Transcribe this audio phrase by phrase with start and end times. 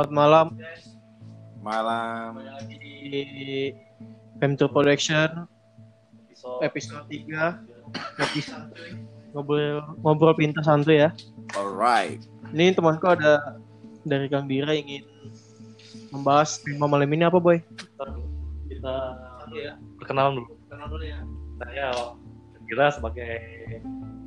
[0.00, 0.46] Selamat malam.
[1.60, 2.40] Malam.
[2.40, 2.96] Kembali lagi di
[4.40, 5.44] Femto Production
[6.64, 7.28] episode 3
[8.16, 8.96] Ngopi santuy.
[9.36, 11.12] Ngobrol ngobrol pintas santuy ya.
[11.52, 12.24] Alright.
[12.48, 13.60] Ini temanku ada
[14.08, 15.04] dari Kang Dira ingin
[16.16, 17.60] membahas tema malam ini apa, Boy?
[18.72, 18.96] kita
[19.52, 19.76] ya.
[20.00, 20.48] perkenalan dulu.
[20.72, 21.20] Kenal dulu ya.
[21.60, 21.88] Saya
[22.72, 23.36] kira sebagai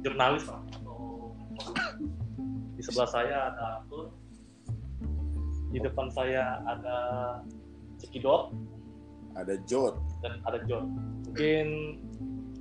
[0.06, 0.62] jurnalis lah.
[2.78, 4.22] Di sebelah saya ada aku.
[5.74, 6.98] Di depan saya ada
[7.98, 8.54] Cekidot
[9.34, 9.98] Ada Jod.
[10.22, 10.94] dan ada John.
[11.26, 11.66] Mungkin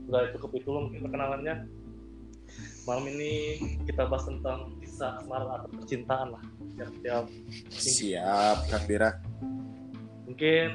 [0.08, 1.68] udah cukup itu loh mungkin perkenalannya.
[2.88, 6.42] Malam ini kita bahas tentang kisah asmara atau percintaan lah.
[6.74, 7.24] Tiap-tiap
[7.68, 9.10] Siap, Kang Dira.
[10.24, 10.68] mungkin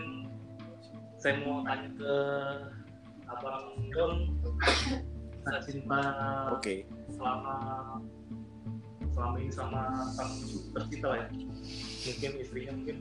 [1.18, 2.14] saya mau tanya ke
[3.26, 4.14] abang Don
[5.42, 6.02] kisah cinta
[6.54, 6.86] Oke.
[7.10, 7.56] selama
[9.18, 9.82] selama ini sama
[10.14, 10.30] sang
[10.78, 11.28] tercinta lah ya
[12.06, 12.98] mungkin istrinya mungkin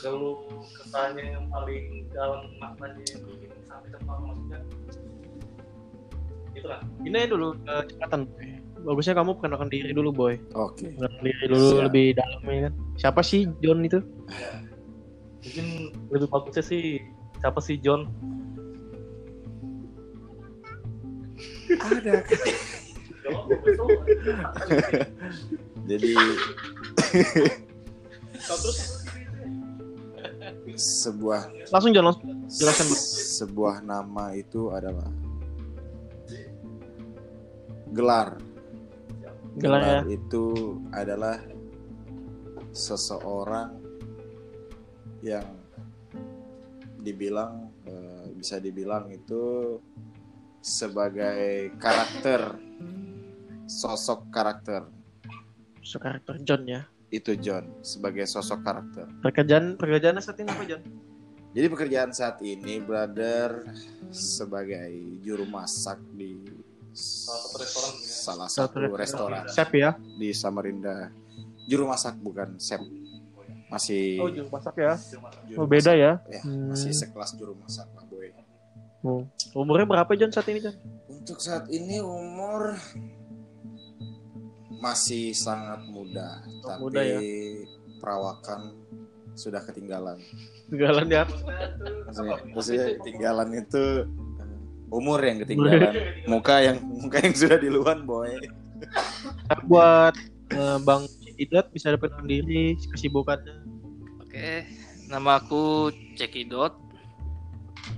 [0.00, 4.58] kalau kesannya yang paling dalam maknanya yang mungkin sampai tempat maksudnya
[6.54, 8.30] itu lah Ini aja dulu eh, cepatan.
[8.30, 8.62] Boy.
[8.86, 10.38] Bagusnya kamu perkenalkan diri dulu, Boy.
[10.54, 10.86] Oke.
[10.94, 11.84] Perkenalkan diri dulu Siap.
[11.90, 12.74] lebih dalam ya kan.
[12.94, 14.00] Siapa sih John itu?
[15.44, 17.04] mungkin lebih bagusnya sih
[17.44, 18.08] siapa sih John
[21.68, 22.24] Ada.
[25.88, 26.12] Jadi
[30.74, 32.98] sebuah Langsung jelaskan dulu.
[33.40, 35.08] sebuah nama itu adalah
[37.94, 38.36] gelar.
[39.54, 40.00] Gelar ya.
[40.10, 41.38] itu adalah
[42.74, 43.78] seseorang
[45.22, 45.46] yang
[46.98, 49.78] dibilang eh, bisa dibilang itu
[50.58, 52.58] sebagai karakter
[53.66, 54.84] sosok karakter
[55.80, 56.88] So, karakter John ya.
[57.08, 59.04] itu John sebagai sosok karakter.
[59.20, 60.82] Pekerjaan pekerjaannya saat ini apa John?
[61.52, 63.68] Jadi pekerjaan saat ini brother
[64.08, 64.88] sebagai
[65.20, 66.40] juru masak di
[66.90, 69.92] satu restoran salah Satu satu restoran Chef ya.
[70.16, 71.12] di Samarinda.
[71.64, 72.80] Juru masak bukan chef.
[73.66, 74.96] Masih Oh, juru masak ya.
[75.44, 76.00] juru Oh, beda masak.
[76.00, 76.12] ya.
[76.30, 76.70] Ya, Hmm.
[76.70, 78.32] masih sekelas juru masak lah boy.
[79.00, 79.22] Oh.
[79.54, 80.74] Umurnya berapa John saat ini John?
[81.06, 82.72] Untuk saat ini umur
[84.78, 87.18] masih sangat muda, Oh, tapi muda ya.
[87.98, 88.60] perawakan
[89.34, 90.18] sudah ketinggalan.
[90.70, 91.24] Ketinggalan ya.
[92.06, 93.84] Maksudnya, maksudnya ketinggalan itu
[94.38, 95.94] eh, umur yang ketinggalan,
[96.30, 98.30] muka yang muka yang sudah diluan boy.
[99.66, 100.14] Buat
[100.52, 103.58] eh, Bang Idot bisa dapat sendiri kesibukannya.
[104.22, 104.66] Oke,
[105.10, 106.78] nama aku Cekidot.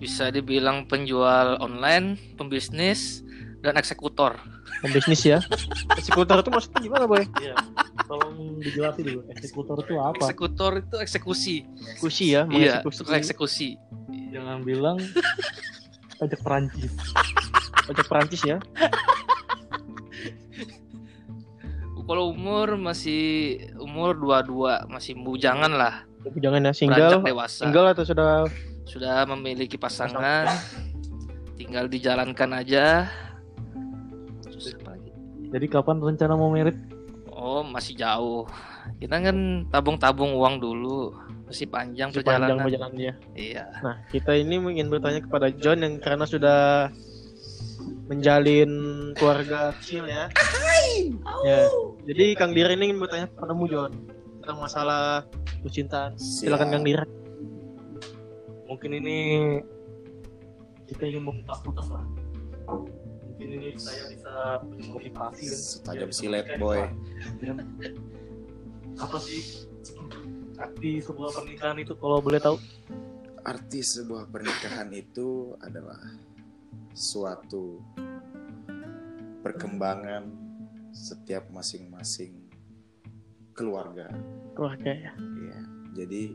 [0.01, 3.23] Bisa dibilang penjual online, pembisnis,
[3.63, 4.35] dan eksekutor.
[4.83, 5.39] Pembisnis ya.
[5.97, 7.25] Eksekutor itu maksudnya gimana, Boy?
[7.41, 7.55] Iya,
[8.05, 10.21] tolong dijelasin dulu eksekutor itu apa?
[10.21, 11.57] Eksekutor itu eksekusi.
[11.97, 12.97] Eksekusi ya, Iya, eksekusi.
[13.01, 13.69] suka eksekusi.
[14.31, 15.01] Jangan bilang
[16.17, 16.93] pajak Perancis.
[17.87, 18.59] Pajak Perancis ya.
[22.07, 23.25] Kalau umur masih
[23.83, 27.19] umur 22, masih bujangan lah, Tapi jangan ya single.
[27.19, 27.67] dewasa.
[27.67, 28.47] Single atau sudah
[28.87, 30.47] Sudah memiliki pasangan,
[31.59, 33.11] tinggal dijalankan aja.
[35.53, 36.77] Jadi kapan rencana mau merit?
[37.37, 38.49] Oh, masih jauh.
[38.97, 41.13] Kita kan tabung-tabung uang dulu.
[41.47, 42.65] Masih panjang sepanjang perjalanan.
[42.65, 43.13] perjalanannya.
[43.37, 43.65] Iya.
[43.85, 46.91] Nah, kita ini ingin bertanya kepada John yang karena sudah
[48.09, 48.71] menjalin
[49.15, 50.33] keluarga kecil ya.
[51.45, 51.69] Ya.
[52.07, 53.93] Jadi Kang Dira ini ingin bertanya kepadamu John
[54.41, 55.27] tentang masalah
[55.63, 56.19] percintaan.
[56.19, 56.73] Silakan.
[56.73, 57.05] Kang Dira.
[58.67, 59.19] Mungkin ini
[60.87, 62.03] kita ingin memutas-putas lah.
[63.47, 64.35] Ini saya bisa
[64.67, 66.83] dan Setajam silet boy.
[67.39, 67.63] Dan
[68.99, 69.71] apa sih
[70.59, 72.59] arti sebuah pernikahan itu kalau boleh tahu?
[73.47, 76.03] Arti sebuah pernikahan itu adalah
[76.91, 77.79] suatu
[79.47, 80.27] perkembangan
[80.91, 82.35] setiap masing-masing
[83.55, 84.11] keluarga.
[84.59, 85.13] Keluarga ya.
[85.39, 85.61] Ya,
[85.95, 86.35] jadi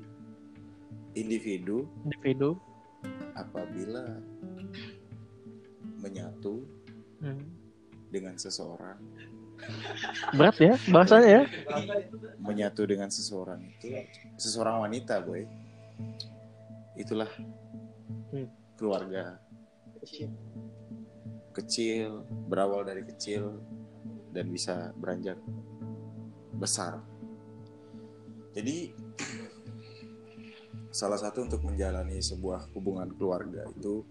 [1.11, 2.55] individu Individu.
[3.35, 4.23] apabila
[5.99, 6.63] menyatu
[7.21, 7.45] Hmm.
[8.09, 8.97] dengan seseorang,
[10.33, 11.41] Berat ya bahasanya ya.
[12.41, 13.93] menyatu dengan seseorang itu
[14.41, 15.45] seseorang wanita, boy.
[16.97, 17.29] Itulah
[18.33, 18.49] Hmm.
[18.73, 19.37] keluarga
[21.53, 23.61] kecil, berawal dari kecil
[24.33, 25.37] dan bisa beranjak
[26.57, 27.03] besar.
[28.57, 28.91] Jadi
[30.91, 34.03] salah satu untuk menjalani sebuah hubungan keluarga itu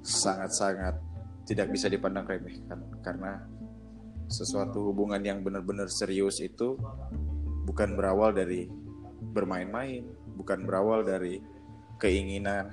[0.00, 0.96] sangat-sangat
[1.46, 2.82] tidak bisa dipandang remeh kan?
[3.00, 3.38] Karena
[4.26, 6.74] sesuatu hubungan yang benar-benar serius itu
[7.62, 8.66] bukan berawal dari
[9.32, 10.02] bermain-main,
[10.34, 11.38] bukan berawal dari
[12.02, 12.68] keinginan,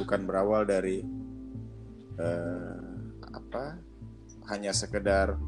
[0.00, 1.06] bukan berawal dari
[2.18, 2.78] eh,
[3.30, 3.78] apa?
[4.50, 5.38] Hanya sekedar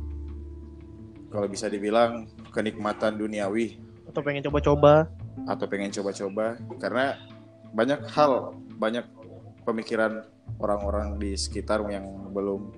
[1.31, 3.78] kalau bisa dibilang kenikmatan duniawi.
[4.11, 5.06] Atau pengen coba-coba.
[5.46, 6.58] Atau pengen coba-coba.
[6.82, 7.14] Karena
[7.70, 9.06] banyak hal, banyak
[9.62, 10.26] pemikiran
[10.60, 12.70] orang-orang di sekitar yang belum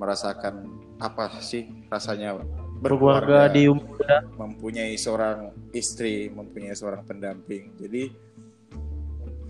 [0.00, 0.64] merasakan
[0.98, 2.40] apa sih rasanya
[2.78, 3.98] berkeluarga di umur
[4.38, 7.74] mempunyai seorang istri, mempunyai seorang pendamping.
[7.76, 8.10] Jadi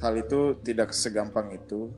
[0.00, 1.92] hal itu tidak segampang itu,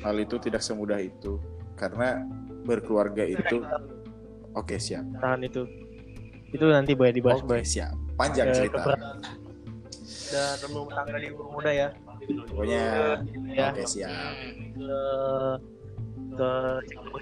[0.00, 1.36] hal itu tidak semudah itu,
[1.76, 2.24] karena
[2.64, 3.60] berkeluarga itu,
[4.56, 5.62] oke siap, tahan itu.
[6.50, 7.62] Itu nanti boleh dibahas oke boy.
[7.62, 8.96] siap, panjang cerita.
[10.30, 11.88] dan rumah tangga di umur muda ya
[12.20, 12.82] Pokoknya
[13.50, 14.10] ya oke siap,
[14.76, 15.00] ke
[16.30, 16.50] ke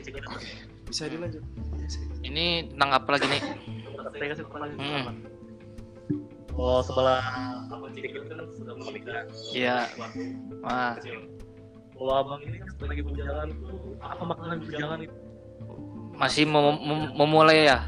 [0.03, 0.15] cek
[0.85, 1.45] bisa dilanjut.
[2.21, 3.43] Ini tentang apa lagi nih?
[4.09, 5.05] saya kasih pertanyaan Hmm.
[6.59, 7.23] Oh sebelah.
[9.55, 9.79] Iya.
[10.59, 10.95] Wah.
[11.95, 13.67] Kalau abang ini kan sebagai bujangan itu
[13.99, 15.17] apa makanan bujangan itu
[16.15, 17.79] masih mem- mem- memulai ya?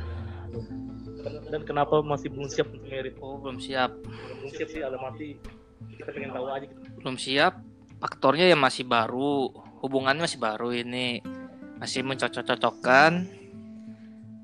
[1.51, 3.15] Dan- kenapa masih belum siap untuk merit?
[3.19, 3.91] Oh, belum siap.
[4.39, 5.35] Belum siap sih alam mati
[5.99, 6.81] kita pengen tahu aja gitu.
[7.01, 7.55] Belum siap.
[8.01, 9.53] Faktornya ya masih baru.
[9.81, 11.21] Hubungannya masih baru ini.
[11.81, 13.25] Masih mencocok-cocokkan.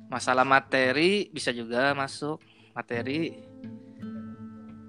[0.06, 2.38] Masalah materi bisa juga masuk.
[2.72, 3.36] Materi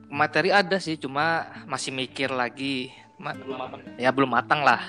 [0.07, 2.91] materi ada sih, cuma masih mikir lagi.
[3.17, 3.81] Ma- Belum matang.
[3.97, 4.81] ya belum matang lah.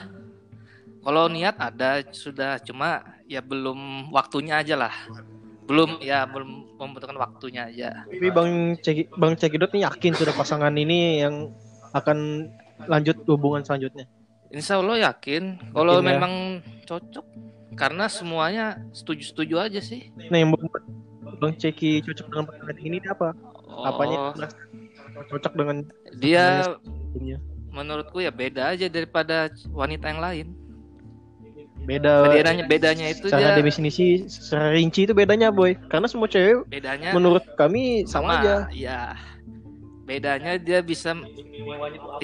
[1.00, 4.94] Kalau niat ada sudah, cuma ya belum waktunya aja lah.
[5.69, 8.09] Belum ya belum membutuhkan waktunya aja.
[8.09, 8.50] tapi bang
[8.81, 11.53] Ceki, bang Cekidot nih yakin sudah pasangan ini yang
[11.93, 12.49] akan
[12.88, 14.09] lanjut hubungan selanjutnya
[14.49, 16.05] Insya Allah yakin kalau ya?
[16.09, 17.26] memang cocok
[17.76, 20.09] karena semuanya setuju-setuju aja sih.
[20.32, 20.88] nah yang membuat
[21.37, 23.29] bang Ceki cocok dengan pasangan ini apa
[23.85, 24.59] apanya Oh, merasa
[25.29, 25.76] cocok dengan
[26.17, 26.44] dia
[27.69, 30.47] menurutku ya beda aja daripada wanita yang lain.
[31.87, 36.69] Beda Bedanya bedanya itu secara dia definisi secara rinci itu bedanya boy karena semua cewek
[36.69, 39.17] bedanya menurut kami sama, aja Iya.
[40.09, 41.13] Bedanya dia bisa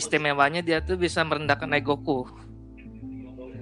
[0.01, 2.25] Istimewanya dia tuh bisa merendahkan egoku.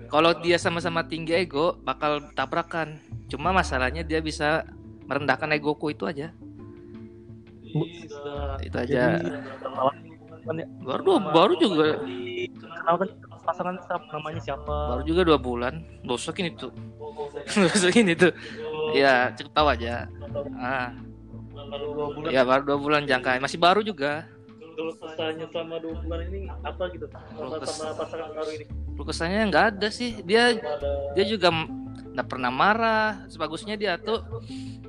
[0.07, 3.01] Kalau dia sama-sama tinggi ego bakal tabrakan.
[3.27, 4.69] Cuma masalahnya dia bisa
[5.09, 6.31] merendahkan egoku itu aja.
[8.63, 9.19] Itu aja.
[9.19, 9.41] ya?
[10.85, 12.03] Baru baru juga
[12.83, 13.09] Kenalkan
[13.43, 13.75] pasangan
[14.11, 14.75] namanya siapa?
[14.97, 15.75] baru juga dua bulan.
[16.03, 16.69] Dosakin itu.
[17.69, 18.29] Dosakin itu.
[18.95, 20.07] Ya cukup tahu aja.
[20.57, 20.95] Ah,
[21.53, 22.29] Baru dua bulan.
[22.33, 23.39] ya baru dua bulan jangka.
[23.39, 24.27] Masih baru juga.
[24.73, 27.07] Kalau kesannya selama dua bulan ini apa gitu?
[27.13, 28.65] Sama, Kalau sama pasangan baru ini.
[28.93, 30.11] Lu kesannya nggak ada sih.
[30.25, 31.49] Dia Ada dia juga
[32.17, 33.25] nggak pernah marah.
[33.29, 34.25] Sebagusnya dia tuh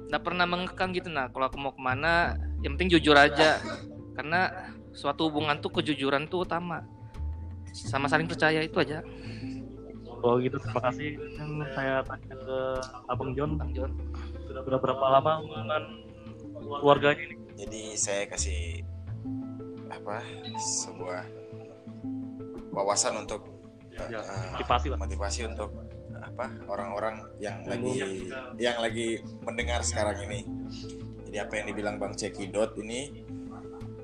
[0.07, 1.11] nggak pernah mengekang gitu.
[1.11, 3.59] Nah kalau aku mau ke mana, yang penting jujur aja.
[4.13, 6.85] Karena suatu hubungan tuh kejujuran tuh utama.
[7.73, 9.01] Sama saling percaya itu aja.
[10.23, 11.19] Oh gitu, terima kasih.
[11.35, 12.57] Yang saya tanya ke
[13.11, 13.91] Abang John, Bang John.
[14.47, 15.83] sudah berapa lama hubungan
[16.79, 17.35] keluarganya ini?
[17.57, 18.85] Jadi saya kasih
[19.89, 20.21] apa
[20.57, 21.25] sebuah
[22.71, 23.49] wawasan untuk
[23.93, 24.97] Ya, eh, motivasi lah.
[24.97, 25.69] motivasi untuk
[26.17, 28.25] apa orang-orang yang lagi
[28.57, 30.49] yang lagi mendengar sekarang ini.
[31.29, 33.21] Jadi apa yang dibilang Bang Cekidot ini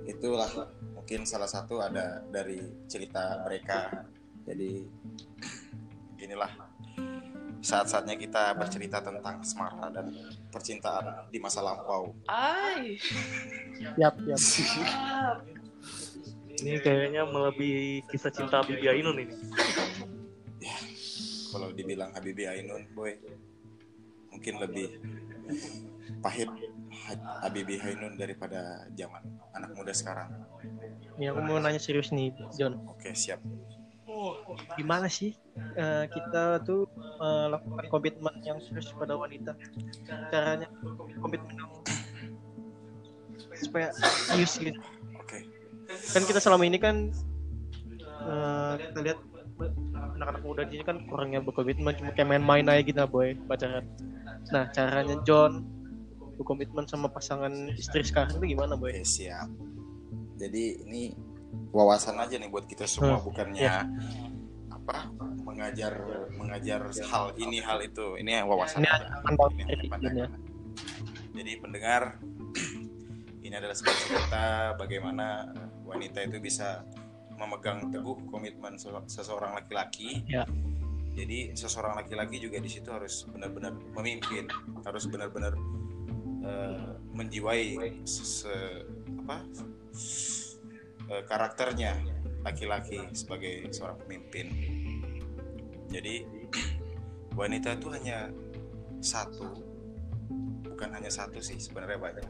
[0.06, 0.70] itulah
[1.10, 4.06] mungkin salah satu ada dari cerita mereka.
[4.46, 4.86] Jadi
[6.22, 6.54] inilah
[7.66, 10.14] saat-saatnya kita bercerita tentang asmara dan
[10.54, 12.14] percintaan di masa lampau.
[12.30, 13.02] Ay.
[13.98, 15.42] siap siap
[16.62, 19.34] Ini kayaknya melebihi kisah cinta Bibi Ainun ini.
[21.50, 23.18] Kalau dibilang Habibie Ainun, boy,
[24.30, 25.02] mungkin lebih
[26.22, 26.54] pahit
[27.10, 29.26] Ha- Habibie Ainun daripada zaman
[29.58, 30.30] anak muda sekarang.
[31.18, 32.78] Ini aku mau nanya serius nih, John.
[32.86, 33.42] Oke, siap.
[34.78, 35.34] Gimana sih
[35.76, 36.86] eh, kita tuh
[37.20, 39.56] melakukan komitmen yang serius pada wanita?
[40.30, 40.68] Caranya
[41.18, 41.72] komitmen yang
[43.64, 43.90] supaya
[44.30, 44.80] serius gitu.
[45.18, 45.48] Oke.
[46.14, 47.10] Kan kita selama ini kan
[48.28, 49.20] eh, kita lihat
[50.20, 53.88] anak-anak muda di sini kan kurangnya berkomitmen cuma kayak main-main aja gitu boy pacaran.
[54.52, 55.64] Nah caranya John
[56.40, 58.96] berkomitmen sama pasangan istri sekarang itu gimana boy?
[58.96, 59.52] Oke, siap.
[60.40, 61.12] Jadi ini
[61.76, 63.74] wawasan aja nih buat kita semua Hmm, bukannya
[64.72, 65.12] apa
[65.44, 65.94] mengajar
[66.40, 68.16] mengajar hal ini hal itu.
[68.16, 68.80] Ini wawasan.
[68.80, 69.08] Ini aja.
[69.20, 70.16] Ini pandangan.
[70.16, 70.28] Ya.
[71.36, 72.02] Jadi pendengar
[73.46, 74.46] ini adalah sebuah cerita
[74.80, 75.52] bagaimana
[75.84, 76.88] wanita itu bisa
[77.36, 80.24] memegang teguh komitmen se- seseorang laki-laki.
[80.32, 80.48] Ya.
[81.20, 84.48] Jadi seseorang laki-laki juga di situ harus benar-benar memimpin,
[84.88, 85.52] harus benar-benar
[86.44, 86.80] eh,
[87.12, 87.64] menjiwai
[88.08, 88.86] se-
[89.26, 89.44] apa
[91.10, 91.98] eh, karakternya
[92.44, 94.48] laki-laki sebagai seorang pemimpin.
[95.90, 96.24] Jadi
[97.40, 98.32] wanita itu hanya
[99.04, 99.60] satu,
[100.70, 102.26] bukan hanya satu sih sebenarnya banyak.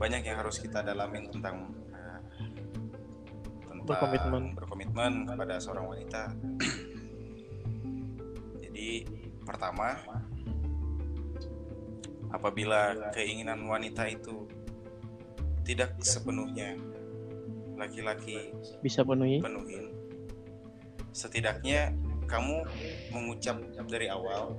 [0.00, 2.20] Banyak yang harus kita dalamin tentang eh,
[3.66, 4.44] tentang Berkomitmen.
[4.54, 6.22] berkomitmen kepada seorang wanita.
[8.64, 9.04] Jadi
[9.42, 9.98] pertama,
[12.30, 14.46] apabila keinginan wanita itu
[15.66, 16.74] tidak sepenuhnya
[17.78, 18.50] laki-laki
[18.82, 19.40] Bisa penuhi.
[19.40, 19.90] penuhin
[21.10, 21.90] setidaknya
[22.30, 22.62] kamu
[23.10, 23.58] mengucap
[23.90, 24.54] dari awal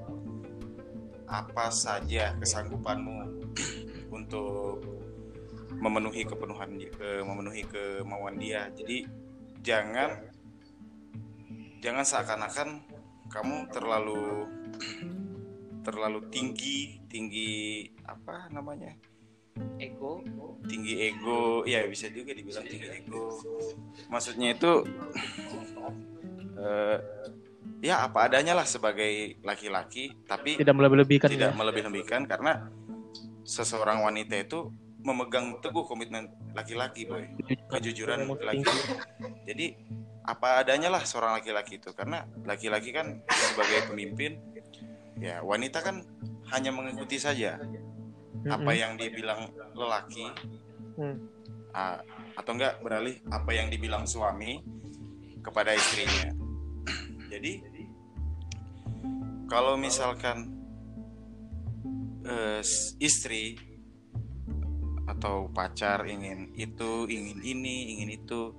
[1.31, 3.23] apa saja kesanggupanmu
[4.17, 4.83] untuk
[5.79, 6.75] memenuhi kepenuhan
[7.23, 9.07] memenuhi kemauan dia jadi
[9.63, 10.27] jangan
[11.79, 12.69] jangan seakan-akan
[13.31, 14.45] kamu terlalu
[15.81, 18.93] terlalu tinggi tinggi apa namanya?
[19.77, 20.23] Ego.
[20.65, 23.35] Tinggi ego ya bisa juga dibilang tinggi ego.
[24.07, 24.71] Maksudnya itu
[26.57, 26.97] eh,
[27.81, 31.57] ya apa adanya lah sebagai laki-laki tapi Tidak melebih-lebihkan tidak ya.
[31.57, 32.69] melebih-lebihkan karena
[33.41, 34.69] seseorang wanita itu
[35.01, 37.25] memegang teguh komitmen laki-laki boy.
[37.73, 38.81] Kejujuran Ilmu laki tinggi.
[39.49, 39.65] jadi
[40.21, 41.89] apa adanya lah seorang laki-laki itu.
[41.97, 44.37] Karena laki-laki kan sebagai pemimpin
[45.21, 46.01] ya wanita kan
[46.49, 47.61] hanya mengikuti saja
[48.49, 48.81] apa Mm-mm.
[48.81, 50.27] yang dibilang lelaki
[50.91, 51.15] Hmm.
[51.71, 52.03] ah,
[52.35, 54.59] atau enggak beralih apa yang dibilang suami
[55.39, 56.35] kepada istrinya
[57.31, 57.63] jadi
[59.47, 60.51] kalau misalkan
[62.61, 63.55] s- istri
[65.07, 68.51] atau pacar ingin itu ingin ini ingin itu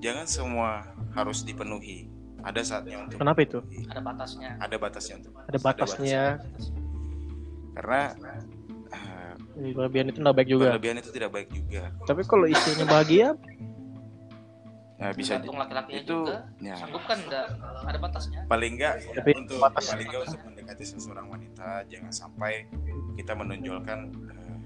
[0.00, 2.08] jangan semua harus dipenuhi
[2.42, 3.58] ada saatnya untuk Kenapa itu?
[3.86, 6.22] ada batasnya ada batasnya untuk Ada batasnya.
[7.72, 8.02] karena
[8.90, 9.32] eh,
[9.72, 10.66] Berlebihan itu nggak baik juga.
[10.70, 13.28] berlebihan itu tidak baik juga Tapi kalau istrinya bahagia,
[14.96, 17.46] nah, bisa tergantung laki-lakinya itu juga ya sanggup kan enggak
[17.82, 19.84] ada batasnya paling enggak Tapi untuk batas.
[19.86, 22.52] paling enggak untuk mendekati seseorang wanita jangan sampai
[23.14, 24.56] kita menonjolkan eh,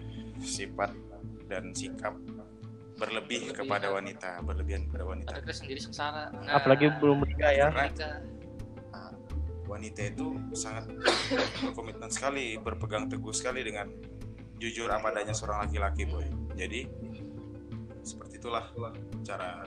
[0.40, 0.90] sifat
[1.44, 2.14] dan sikap
[2.94, 3.58] berlebih Berlebihan.
[3.58, 7.66] kepada wanita berlebihan kepada wanita ada sendiri sengsara nah, apalagi belum menikah ya.
[7.74, 7.90] karena
[8.94, 9.12] ah,
[9.66, 10.86] wanita itu sangat
[11.62, 13.90] berkomitmen sekali berpegang teguh sekali dengan
[14.62, 16.86] jujur apa adanya seorang laki-laki boy jadi
[18.06, 18.70] seperti itulah
[19.26, 19.66] cara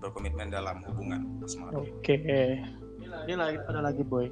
[0.00, 2.16] berkomitmen dalam hubungan asmara Oke.
[3.26, 4.30] Ini lagi ada lagi boy.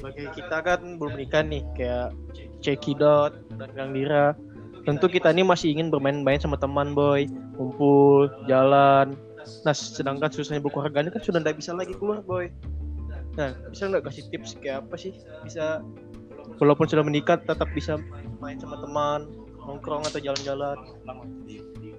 [0.00, 2.10] Bagi kita kan belum menikah nih kayak
[2.64, 4.32] Cekidot dan Kang Dira.
[4.86, 9.16] Tentu kita ini masih ingin bermain-main sama teman boy, kumpul, jalan.
[9.64, 12.48] Nah, sedangkan susahnya berkeluarga ini kan sudah tidak bisa lagi keluar boy.
[13.36, 15.12] Nah, bisa nggak kasih tips kayak apa sih?
[15.44, 15.84] Bisa
[16.56, 18.00] walaupun sudah menikah tetap bisa
[18.40, 19.28] main sama teman,
[19.64, 20.76] nongkrong atau jalan-jalan.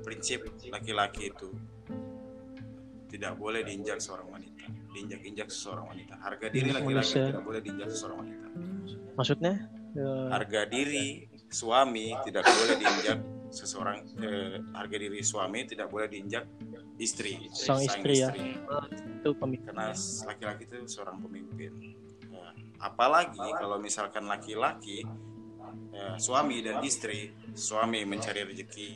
[0.02, 1.54] prinsip laki-laki itu
[3.08, 8.18] tidak boleh diinjak seorang wanita diinjak-injak seseorang wanita harga diri laki-laki tidak boleh diinjak seseorang
[8.28, 8.48] wanita
[9.12, 9.68] Maksudnya?
[9.92, 13.20] Ya, harga diri suami tidak boleh diinjak
[13.52, 16.48] seseorang eh, harga diri suami tidak boleh diinjak
[16.96, 18.32] istri Sang istri ya.
[18.32, 19.76] itu pemikiran.
[19.76, 19.88] karena
[20.24, 21.74] laki-laki itu seorang pemimpin
[22.32, 25.04] Nah, apalagi kalau misalkan laki-laki
[25.92, 28.92] eh, suami dan istri suami mencari rezeki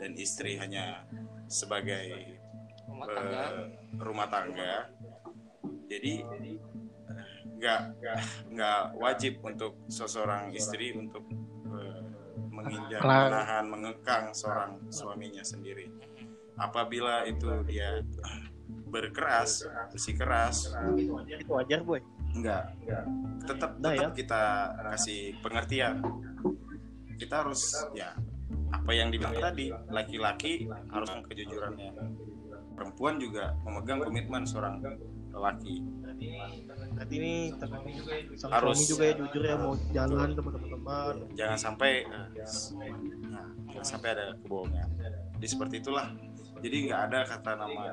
[0.00, 1.04] dan istri hanya
[1.44, 2.40] sebagai
[2.88, 3.66] rumah tangga eh,
[4.00, 4.74] rumah tangga
[5.86, 6.58] jadi eh,
[7.60, 7.80] nggak
[8.48, 11.28] nggak wajib untuk seseorang istri untuk
[12.62, 15.88] menginjak menahan mengekang seorang suaminya sendiri.
[16.60, 18.04] Apabila itu dia
[18.90, 19.64] berkeras
[19.94, 20.74] bersikeras
[21.38, 22.02] Itu wajar boy.
[22.34, 22.74] enggak.
[23.46, 24.42] Tetap Nah, tetap kita
[24.92, 26.02] kasih pengertian.
[27.16, 28.14] Kita harus ya
[28.70, 31.90] apa yang dibilang tadi laki-laki harus kejujurannya.
[32.76, 34.80] Perempuan juga memegang komitmen seorang
[35.30, 35.84] lelaki
[36.90, 38.76] Berarti ini teman juga ya, sang Harus.
[38.76, 41.14] suami juga ya jujur ya mau jalan sama teman-teman.
[41.38, 42.28] jangan sampai eh,
[43.30, 44.88] nah, jangan sampai ada kebohongan
[45.38, 46.06] jadi seperti itulah
[46.60, 47.84] jadi nggak ada kata nama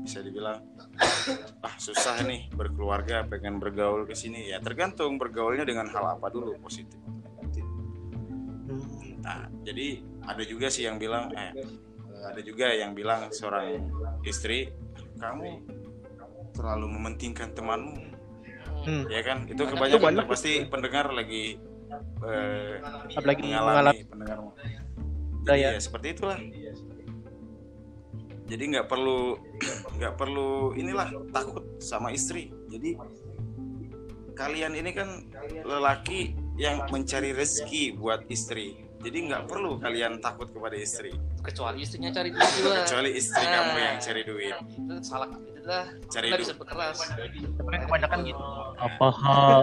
[0.00, 0.62] bisa dibilang
[1.60, 6.56] ah susah nih berkeluarga pengen bergaul ke sini ya tergantung bergaulnya dengan hal apa dulu
[6.62, 6.96] positif.
[9.26, 11.50] Nah, jadi ada juga sih yang bilang, eh,
[12.22, 13.90] ada juga yang bilang seorang
[14.22, 14.70] istri,
[15.18, 15.66] kamu
[16.54, 18.15] terlalu mementingkan temanmu,
[18.86, 19.04] Hmm.
[19.10, 19.38] ya kan?
[19.44, 20.26] Itu Banyak- kebanyakan itu banyak.
[20.30, 21.58] pasti pendengar lagi
[22.22, 22.72] eh,
[23.12, 24.38] Apalagi mengalami mengalami pendengar.
[25.42, 25.68] Jadi ya.
[25.74, 26.38] ya seperti itulah.
[28.46, 29.34] Jadi nggak perlu
[29.98, 32.54] nggak perlu inilah takut sama istri.
[32.70, 32.94] Jadi
[34.38, 35.26] kalian ini kan
[35.62, 42.10] lelaki yang mencari rezeki buat istri jadi nggak perlu kalian takut kepada istri kecuali istrinya
[42.10, 42.50] cari duit
[42.82, 43.52] kecuali istri Nah.
[43.54, 46.42] kamu yang cari duit itu salah itu lah Cari kita duit.
[46.42, 47.38] bisa berkeras Tapi
[47.86, 48.42] kebanyakan gitu.
[48.76, 49.60] apa hal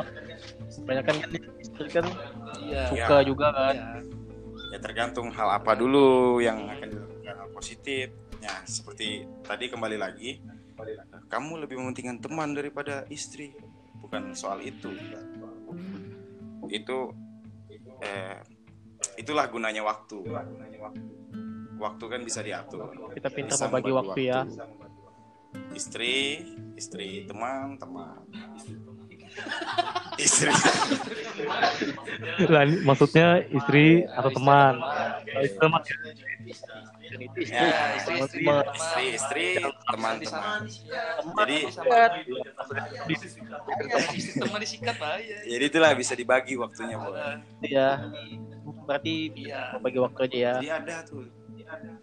[0.73, 2.05] Kebanyakan kan istri kan
[2.61, 3.75] iya suka juga kan.
[3.75, 3.87] Iya.
[4.71, 8.05] ya tergantung hal apa dulu yang akan dilakukan hal positif
[8.39, 9.07] ya seperti
[9.41, 10.39] tadi kembali lagi
[11.27, 13.51] kamu lebih mementingkan teman daripada istri
[13.99, 14.91] bukan soal itu
[16.67, 16.97] itu
[18.01, 18.39] eh,
[19.23, 20.19] itulah gunanya waktu.
[21.79, 22.03] Waktu.
[22.11, 22.91] Kan bisa diatur.
[23.15, 24.39] Kita pintar Bisa membagi membagi waktu ya.
[25.77, 26.41] istri
[26.75, 28.25] istri teman teman.
[30.17, 30.51] Istri.
[32.85, 34.77] Maksudnya istri atau teman
[37.19, 38.43] itu teman ya istri istri.
[38.45, 38.65] Teman.
[38.73, 39.45] istri istri
[39.85, 40.61] teman teman.
[41.37, 47.13] jadi jadi istri teman disikat lah ya jadi itulah bisa dibagi waktunya boy
[47.63, 47.89] Iya.
[48.83, 49.79] Berarti Iya.
[49.79, 50.53] bagi waktu aja ya.
[50.59, 51.23] jadi ada tuh.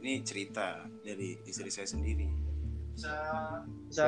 [0.00, 2.26] Ini cerita dari istri saya sendiri.
[2.96, 4.06] Bisa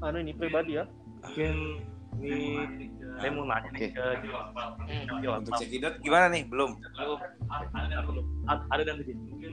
[0.00, 0.84] anu ini pribadi ya.
[1.20, 1.84] mungkin
[2.20, 2.48] ini
[3.20, 4.06] saya mau nanya nih ke
[4.90, 5.38] Hmm.
[5.44, 6.42] untuk cekidot gimana nih?
[6.48, 6.80] Belum.
[8.48, 9.52] Ada ada dan begini mungkin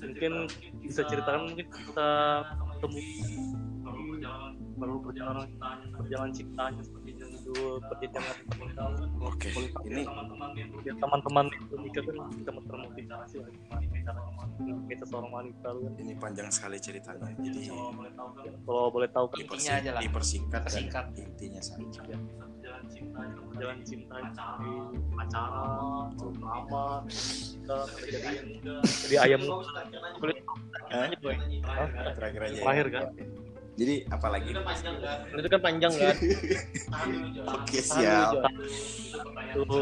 [0.00, 0.32] mungkin
[0.80, 2.08] bisa ceritakan mungkin kita
[2.76, 3.00] ketemu
[4.74, 5.48] baru perjalanan
[5.94, 7.54] perjalanan cintanya seperti itu
[7.86, 9.48] perjalanan perjalanan oke
[9.86, 10.02] ini
[10.82, 13.34] biar teman-teman itu kan kita termotivasi
[14.04, 14.20] cara
[14.84, 17.72] kita seorang wanita lu kan ini panjang sekali ceritanya jadi
[18.66, 20.00] kalau boleh tahu kan Intinya aja lah.
[20.04, 21.04] dipersingkat dan Persingkat.
[21.18, 22.16] intinya saja
[22.64, 27.78] jalan cintanya jalan cintanya di pacaran lama kita
[28.08, 28.32] jadi
[29.04, 29.40] jadi ayam
[30.20, 30.36] kulit
[30.84, 31.08] Hah?
[32.18, 32.62] terakhir aja ya.
[32.62, 33.04] terakhir kan
[33.74, 34.54] jadi apalagi?
[35.34, 36.14] Itu kan panjang kan.
[37.50, 38.38] oke siap
[39.54, 39.80] itu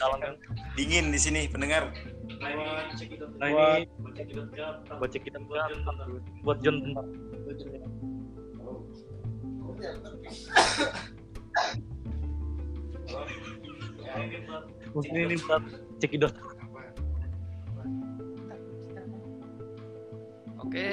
[0.00, 0.32] jalan kan
[0.76, 1.92] dingin di sini pendengar.
[3.40, 3.88] Nah ini
[4.96, 5.38] buat cek kita
[6.44, 6.76] buat John.
[6.80, 7.04] Bentar
[14.94, 15.62] mungkin ini buat
[16.00, 16.34] cekidot
[20.62, 20.86] oke.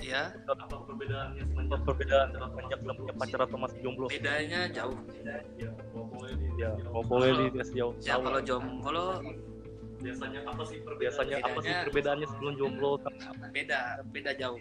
[0.00, 4.06] Ya apa perbedaannya semenjak perbedaan semenjak belum punya pacar atau masih jomblo?
[4.08, 4.98] Bedanya jauh.
[6.56, 9.08] Ya mau boleh dikasih jauh ya kalau jomblo
[10.00, 12.90] biasanya apa sih biasanya apa sih perbedaannya sebelum jomblo?
[13.52, 14.60] beda beda jauh.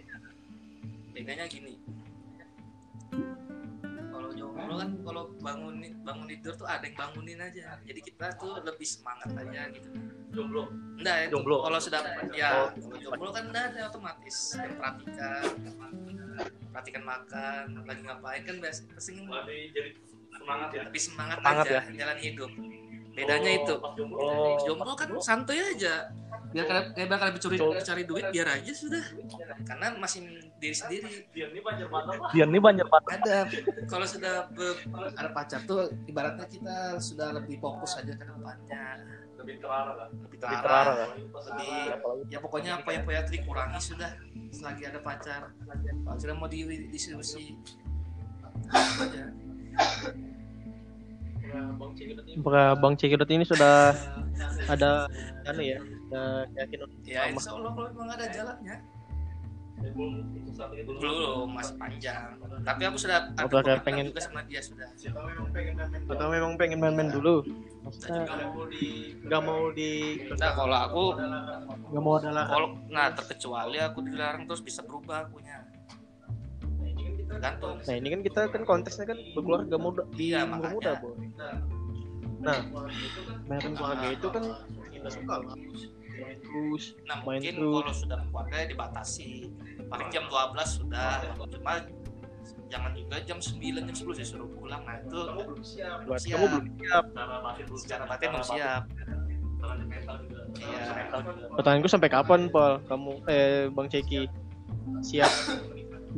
[1.15, 1.80] Bedanya gini.
[4.12, 7.80] Kalau jomblo kan kalau bangun bangun tidur tuh ada yang bangunin aja.
[7.88, 10.63] Jadi kita tuh lebih semangat aja gitu jomblo.
[11.00, 11.56] Enggak itu Jomblo.
[11.63, 12.00] kalau sudah
[12.36, 15.42] ya kalau jomblo kan udah ada otomatis yang perhatikan
[16.70, 19.12] perhatikan makan lagi ngapain kan biasa pasti
[19.74, 19.89] jadi
[20.30, 20.82] semangat ya?
[20.86, 22.52] lebih semangat, Semangat aja jalan hidup.
[23.10, 23.76] Bedanya itu.
[24.15, 24.56] oh.
[24.63, 26.12] Jomblo kan santuy aja.
[26.50, 29.04] Biar kayak kayak bakal lebih curi cari duit biar aja sudah.
[29.65, 30.26] Karena masih
[30.58, 31.30] diri sendiri.
[31.34, 32.15] Dia ini banyak banget
[33.13, 33.39] ini ada.
[33.86, 34.82] Kalau sudah be-
[35.13, 38.86] ada pacar tuh ibaratnya kita sudah lebih fokus aja ke depannya
[39.39, 40.63] lebih terarah kan lebih lebih terarah.
[40.63, 40.95] terarah.
[40.95, 41.10] Kan
[41.56, 41.71] lebih
[42.30, 44.12] ya pokoknya apa yang poya dikurangi sudah.
[44.49, 45.54] Selagi ada pacar.
[45.56, 47.56] Kalau sudah mau di distribusi.
[48.69, 49.32] Aja
[51.49, 53.97] Apakah Bang Cekidot ini sudah
[54.69, 55.10] ada
[55.49, 55.80] anu ya?
[56.10, 56.45] Ada
[57.06, 58.99] ya insya Allah kalau memang ada jalannya
[59.80, 64.88] belum masih panjang tapi aku sudah ada Apakah komitmen pengen- juga sama dia sudah
[66.10, 67.42] atau memang pengen main-main dulu?
[67.80, 68.28] Maksudnya
[69.24, 69.92] nggak mau di
[70.36, 71.04] nah kalau aku
[71.89, 72.50] nggak mau ada larangan.
[72.50, 75.63] kalau nah terkecuali aku dilarang terus bisa berubah akunya
[77.26, 80.74] tergantung Nah ini kan kita kan konteksnya kan berkeluarga muda di Iya, umur makanya.
[80.74, 81.13] muda boy.
[82.39, 82.58] Nah,
[83.46, 84.44] main keluarga itu kan
[84.89, 85.56] kita suka lah.
[86.19, 87.75] Main terus, nah main mungkin terus.
[87.82, 89.32] kalau sudah keluarga ya dibatasi.
[89.89, 91.12] Paling jam 12 sudah.
[91.49, 91.73] Cuma
[92.69, 94.82] jangan juga jam 9 jam 10 saya suruh pulang.
[94.86, 95.19] Nah itu
[96.05, 96.38] Buat siap.
[96.38, 97.03] kamu belum siap.
[97.79, 98.82] secara batin belum siap.
[100.60, 100.84] Iya.
[101.55, 102.79] Pertanyaanku sampai kapan, Paul?
[102.88, 104.27] Kamu eh Bang Ceki?
[105.03, 105.32] Siap?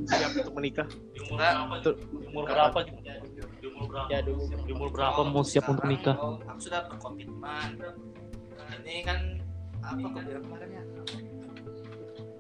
[0.07, 0.87] Siap untuk menikah?
[2.31, 2.79] umur berapa?
[2.87, 3.13] Juga
[3.67, 4.07] umur berapa?
[4.13, 4.31] Ya di
[4.71, 5.19] umur berapa?
[5.27, 7.69] mau siap untuk nikah aku sudah berkomitmen.
[8.87, 9.19] Ini kan
[9.81, 10.83] apa aku bilang kemarin ya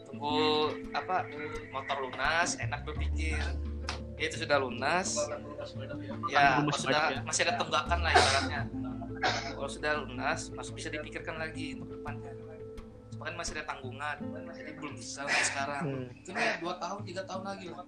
[0.03, 0.37] tunggu
[0.91, 1.15] apa
[1.69, 3.39] motor lunas enak berpikir
[4.13, 5.17] Ya, itu sudah lunas
[6.29, 7.19] ya kalau sudah ya.
[7.25, 8.61] masih ada tunggakan lah ibaratnya
[9.51, 12.29] kalau sudah lunas masih bisa dipikirkan lagi untuk depannya
[13.11, 14.17] Cuma kan masih ada tanggungan
[14.51, 16.05] jadi belum bisa untuk sekarang Hmm.
[16.31, 17.81] ya dua tahun tiga tahun lagi lah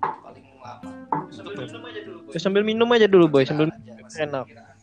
[0.00, 0.92] paling lama
[2.26, 3.44] Ya, sambil minum aja dulu, boy.
[3.44, 4.44] Sambil Aja, masih enak.
[4.46, 4.76] pikiran.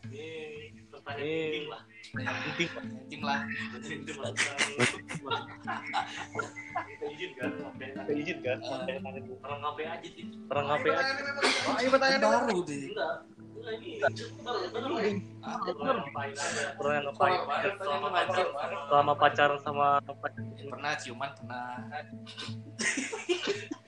[1.18, 1.66] ini
[2.14, 2.68] penting
[3.10, 3.40] Tim lah.
[6.84, 8.58] kita izin kan kita izin kan
[9.42, 10.24] Orang ngapain aja sih?
[10.46, 11.12] orang ngapain aja
[11.74, 12.80] ayo pertanyaan Baru deh.
[16.74, 18.50] Pernah ngapain aja selama pacaran
[18.88, 19.88] selama pacaran sama
[20.64, 21.76] Pernah ciuman pernah.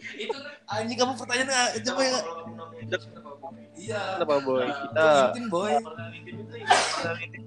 [0.22, 0.36] itu
[0.70, 2.06] anjing kamu pertanyaan itu boy.
[3.76, 4.02] Iya.
[4.22, 4.66] Kenapa boy?
[4.70, 5.72] Kita Intim boy.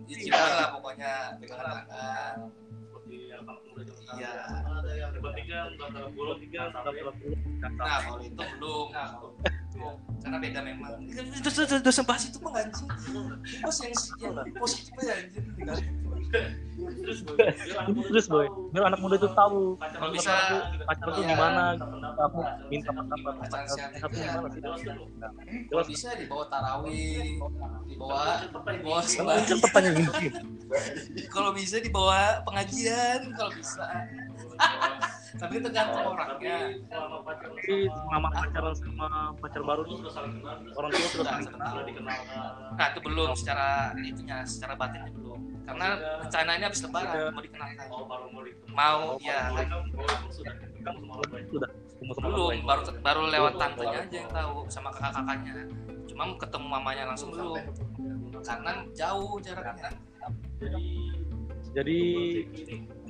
[0.10, 2.36] ciuman lah pokoknya pegangan tangan.
[2.90, 3.52] seperti apa
[4.20, 4.34] Iya.
[4.66, 5.12] ada yang
[6.42, 7.02] tiga sampai
[7.80, 8.79] Nah kalau itu belum.
[10.80, 11.36] Memang.
[11.36, 12.88] Itu sudah sudah bahas itu mah anjing.
[13.60, 15.46] Bos yang yang positif aja anjing.
[16.30, 20.32] terus boy biar anak muda terus itu boy, biar anak muda itu tahu Kalau bisa
[20.86, 21.30] pacaran tuh Iya.
[21.34, 21.64] gimana,
[22.14, 22.40] kamu
[22.70, 23.82] minta pendapat gimana sih?
[25.74, 27.42] kalau bisa dibawa tarawih,
[27.90, 28.22] dibawa
[28.70, 30.12] dibawa kan pertanyaan gitu.
[31.34, 33.86] Kalau bisa dibawa pengajian, kalau bisa.
[35.38, 36.58] Tapi tergantung orangnya.
[36.90, 37.76] selama pacaran Tapi
[38.10, 41.70] mama pacaran sama pacar baru nih sudah saling kenal orang tua sudah saling kenal.
[41.70, 42.20] sudah dikenal
[42.74, 43.68] Nah itu belum secara
[44.02, 45.40] itunya, secara batinnya belum.
[45.70, 45.88] Karena
[46.26, 47.88] rencananya habis lebaran mau dikenalkan.
[47.94, 50.54] oh baru mau dikenal Mau ya oh sudah
[52.00, 55.54] belum, baru baru lewat tantenya aja yang tahu sama kakak-kakaknya.
[56.10, 57.60] Cuma ketemu mamanya langsung belum.
[58.42, 59.92] Karena jauh jaraknya.
[61.70, 62.00] jadi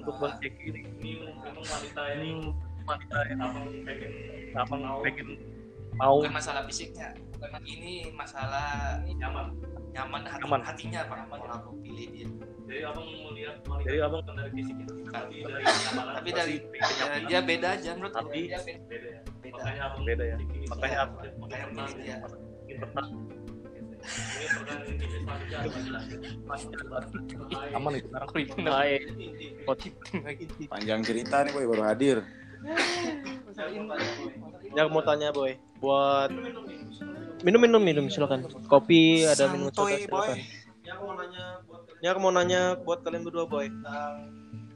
[0.10, 2.41] untuk bang Ceki ini ini memang wanita ini yang
[2.84, 4.12] wanita yang apa pengen
[4.54, 5.28] apa pengen
[5.91, 7.12] mau Bukan masalah fisiknya.
[7.60, 9.52] Ini masalah nyaman
[9.89, 10.62] nyaman hati, Nyaman.
[10.62, 12.28] hatinya pak kalau aku pilih dia.
[12.63, 17.22] jadi abang melihat wanita Jadi abang- bukan dari fisiknya tapi dari kenyamanan Tapi dari kenyamanan
[17.26, 18.13] dia beda aja menurut.
[18.13, 18.82] Tapi- dia beda.
[18.86, 19.56] beda ya Beda.
[19.56, 20.38] makanya abang Beda ya.
[20.69, 21.17] Makanya apa?
[21.36, 22.15] Makanya pilih dia.
[27.76, 28.08] Aman itu.
[28.60, 29.02] baik.
[30.68, 32.18] Panjang cerita nih boy baru hadir.
[34.76, 35.56] ya mau tanya boy.
[35.80, 36.36] Buat
[37.44, 38.44] minum minum minum silakan.
[38.68, 40.02] Kopi ada minum soda boy.
[40.04, 40.38] silakan.
[40.84, 41.82] Ya aku mau nanya buat
[42.12, 43.68] aku mau nanya buat kalian berdua boy.
[43.72, 44.14] Tentang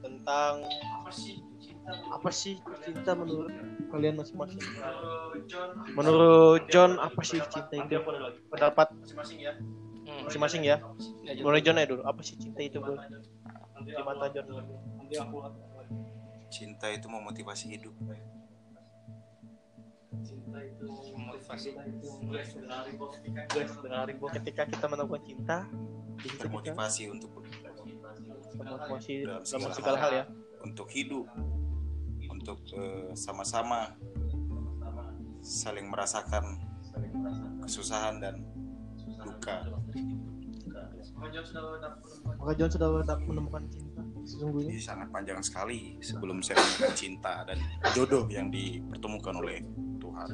[0.04, 1.43] tentang apa sih cinta
[1.86, 3.52] apa sih cinta menurut
[3.92, 4.60] kalian masing-masing?
[5.94, 8.00] Menurut John apa sih cinta itu?
[8.48, 9.54] Pendapat masing-masing ya.
[10.04, 10.28] Hmm.
[10.28, 10.78] masing-masing ya?
[11.44, 11.80] Mulai John.
[11.80, 12.96] Ya dulu apa sih cinta itu boy
[13.84, 14.46] di mata John.
[14.96, 15.38] nanti aku
[16.48, 17.96] Cinta itu memotivasi hidup.
[20.24, 20.86] cinta itu
[21.18, 21.74] Motivasi.
[22.30, 23.18] guys dengerin bos
[23.50, 25.58] guys dengerin boy ketika kita menemukan cinta
[26.38, 27.42] Termotivasi untuk
[28.56, 30.24] memotivasi Dalam segala hal ya.
[30.62, 31.26] untuk hidup,
[32.44, 33.96] untuk eh, sama-sama
[35.44, 36.60] saling merasakan
[37.64, 38.44] kesusahan dan
[39.24, 39.64] duka.
[42.36, 47.34] maka John sudah dapat menemukan cinta sesungguhnya Ini sangat panjang sekali sebelum saya menemukan cinta
[47.48, 47.60] dan
[47.96, 49.64] jodoh yang dipertemukan oleh
[50.00, 50.28] Tuhan.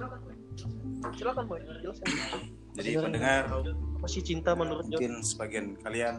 [1.14, 2.10] silakan boy jelaskan
[2.74, 6.16] Jadi pendengar apa sih cinta menurut John mungkin sebagian kalian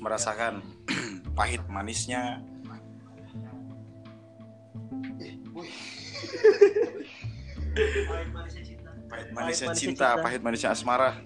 [0.00, 0.64] merasakan
[1.38, 2.40] pahit manisnya
[8.06, 8.62] pahit manisnya
[9.06, 10.22] Pahit manisnya cinta, cinta.
[10.22, 11.22] pahit manisnya asmara.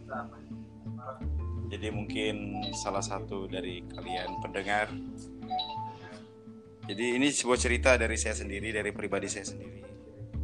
[1.70, 4.90] Jadi mungkin salah satu dari kalian pendengar.
[6.90, 9.78] Jadi ini sebuah cerita dari saya sendiri, dari pribadi saya sendiri.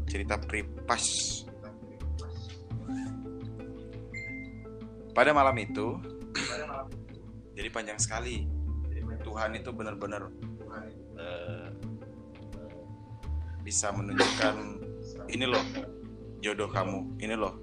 [0.06, 1.02] Cerita pripas.
[5.10, 5.98] Pada malam itu,
[7.58, 8.46] jadi panjang sekali.
[9.26, 10.30] Tuhan itu benar-benar
[11.18, 11.65] eh,
[13.66, 14.54] bisa menunjukkan
[15.26, 15.64] ini loh
[16.38, 17.58] jodoh kamu, ini loh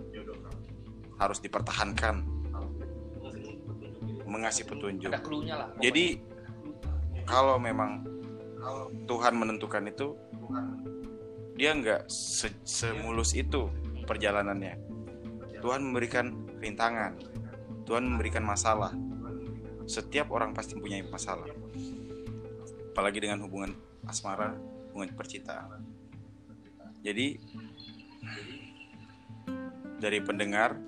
[1.16, 2.28] harus dipertahankan,
[4.28, 5.08] mengasih petunjuk.
[5.08, 5.68] Ada clue-nya lah.
[5.80, 6.20] Jadi
[7.24, 8.04] kalau memang
[9.08, 10.20] Tuhan menentukan itu,
[11.56, 13.72] dia nggak se- semulus itu
[14.04, 14.76] perjalanannya.
[15.64, 17.16] Tuhan memberikan rintangan,
[17.88, 18.92] Tuhan memberikan masalah.
[19.88, 21.48] Setiap orang pasti punya masalah,
[22.92, 23.72] apalagi dengan hubungan
[24.08, 24.56] asmara,
[24.92, 25.93] hubungan percintaan.
[27.04, 27.36] Jadi
[30.00, 30.80] dari pendengar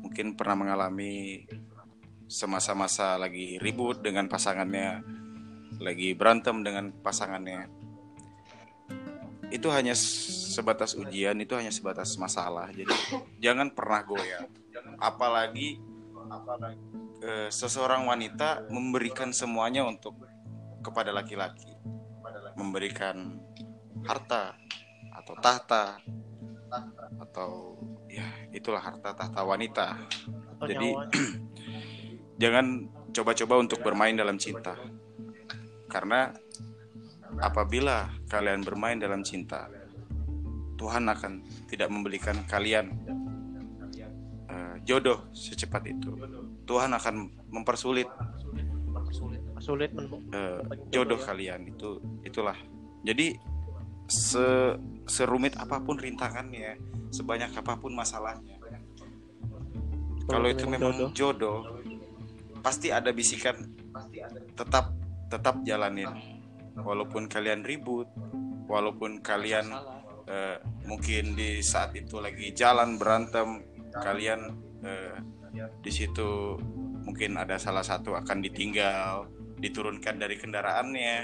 [0.00, 1.44] mungkin pernah mengalami
[2.24, 5.04] semasa-masa lagi ribut dengan pasangannya,
[5.76, 7.68] lagi berantem dengan pasangannya.
[9.52, 12.72] Itu hanya sebatas ujian, itu hanya sebatas masalah.
[12.72, 12.90] Jadi
[13.44, 14.48] jangan pernah goyah.
[14.96, 15.78] Apalagi
[17.20, 20.16] eh, seseorang wanita memberikan semuanya untuk
[20.80, 21.70] kepada laki-laki.
[22.56, 23.38] Memberikan
[24.04, 24.54] harta
[25.14, 26.02] atau tahta
[27.22, 27.78] atau
[28.10, 29.86] ya itulah harta tahta wanita.
[30.58, 30.90] atau Jadi
[32.42, 34.74] jangan coba-coba untuk bermain dalam cinta.
[35.86, 36.34] Karena
[37.38, 39.70] apabila kalian bermain dalam cinta,
[40.74, 41.32] Tuhan akan
[41.70, 42.90] tidak memberikan kalian
[44.50, 46.18] uh, jodoh secepat itu.
[46.66, 47.14] Tuhan akan
[47.50, 48.10] mempersulit
[49.62, 49.94] sulit
[50.34, 52.58] uh, jodoh kalian itu itulah.
[53.06, 53.53] Jadi
[54.08, 54.76] se
[55.08, 56.76] serumit apa pun rintangannya,
[57.12, 58.56] sebanyak apa pun masalahnya.
[60.24, 61.58] Kalau itu memang jodoh, jodoh
[62.64, 63.60] pasti ada bisikan
[64.56, 64.96] tetap
[65.28, 66.08] tetap jalanin.
[66.74, 68.08] Walaupun kalian ribut
[68.66, 69.68] walaupun kalian
[70.26, 70.56] uh,
[70.88, 73.62] mungkin di saat itu lagi jalan berantem
[73.94, 75.16] kalian uh,
[75.54, 76.58] di situ
[77.04, 79.28] mungkin ada salah satu akan ditinggal
[79.60, 81.16] diturunkan dari kendaraannya.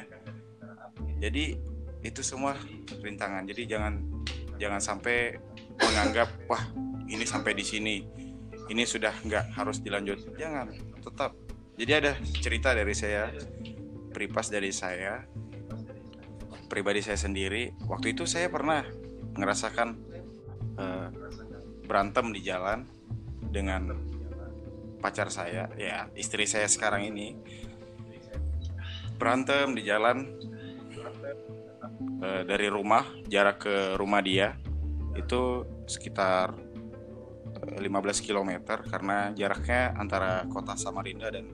[1.19, 1.59] Jadi
[2.01, 2.57] itu semua
[3.01, 3.45] rintangan.
[3.45, 4.01] Jadi jangan
[4.57, 5.37] jangan sampai
[5.81, 6.65] menganggap wah
[7.09, 7.97] ini sampai di sini.
[8.71, 10.39] Ini sudah nggak harus dilanjut.
[10.39, 10.71] Jangan
[11.03, 11.35] tetap.
[11.75, 13.33] Jadi ada cerita dari saya
[14.13, 15.27] pripas dari saya
[16.71, 17.75] pribadi saya sendiri.
[17.91, 18.87] Waktu itu saya pernah
[19.35, 19.99] merasakan
[20.79, 21.09] uh,
[21.83, 22.87] berantem di jalan
[23.51, 23.91] dengan
[25.01, 27.35] pacar saya ya istri saya sekarang ini.
[29.19, 30.39] Berantem di jalan
[32.21, 34.57] uh, dari rumah jarak ke rumah dia
[35.17, 36.55] itu sekitar
[37.61, 38.51] 15 km
[38.89, 41.51] karena jaraknya antara kota Samarinda dan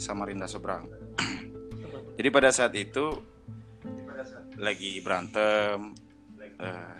[0.00, 0.88] Samarinda seberang.
[2.18, 3.22] Jadi pada saat itu
[4.58, 5.94] lagi berantem,
[6.58, 6.96] uh,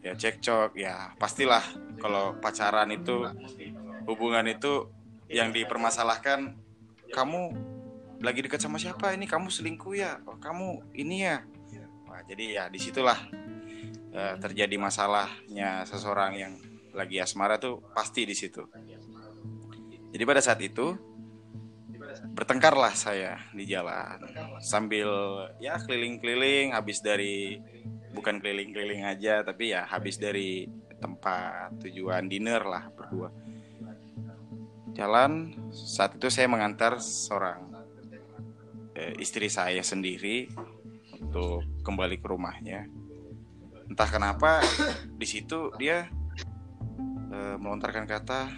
[0.00, 1.64] ya cekcok, ya pastilah
[2.00, 3.28] kalau pacaran itu
[4.08, 4.88] hubungan itu
[5.28, 6.56] yang dipermasalahkan
[7.12, 7.52] kamu
[8.20, 9.12] lagi dekat sama siapa?
[9.16, 10.20] Ini kamu selingkuh ya?
[10.28, 11.44] Oh, kamu ini ya
[12.26, 13.18] jadi ya di situlah
[14.14, 16.52] uh, terjadi masalahnya seseorang yang
[16.94, 18.66] lagi asmara tuh pasti di situ.
[20.10, 20.90] Jadi pada saat itu
[22.34, 24.18] bertengkarlah saya di jalan
[24.58, 25.06] sambil
[25.62, 27.62] ya keliling-keliling habis dari
[28.10, 30.66] bukan keliling-keliling aja tapi ya habis dari
[30.98, 33.30] tempat tujuan dinner lah berdua.
[34.90, 37.70] Jalan saat itu saya mengantar seorang
[38.98, 40.50] eh, istri saya sendiri
[41.20, 42.88] untuk kembali ke rumahnya.
[43.86, 44.64] Entah kenapa
[45.20, 46.08] di situ dia
[47.30, 48.50] uh, melontarkan kata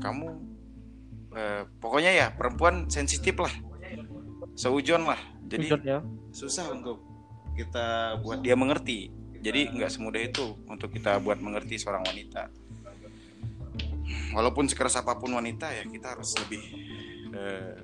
[0.00, 0.28] kamu
[1.34, 3.52] uh, pokoknya ya perempuan sensitif lah
[4.54, 5.98] seujon lah jadi ya.
[6.30, 7.02] susah untuk
[7.56, 12.52] kita buat dia mengerti jadi nggak semudah itu untuk kita buat mengerti seorang wanita
[14.36, 16.62] walaupun sekeras apa pun wanita ya kita harus lebih
[17.34, 17.74] uh,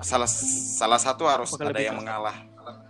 [0.00, 0.30] salah
[0.78, 2.48] salah satu harus Apakah ada yang mengalah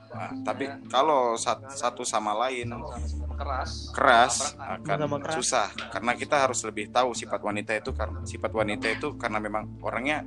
[0.08, 2.74] Nah, tapi kalau satu sama lain
[3.38, 5.34] keras, keras akan keras.
[5.36, 9.78] susah karena kita harus lebih tahu sifat wanita itu karena sifat wanita itu karena memang
[9.78, 10.26] orangnya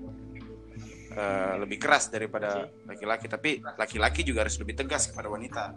[1.18, 3.26] uh, lebih keras daripada laki-laki.
[3.28, 5.76] Tapi laki-laki juga harus lebih tegas kepada wanita.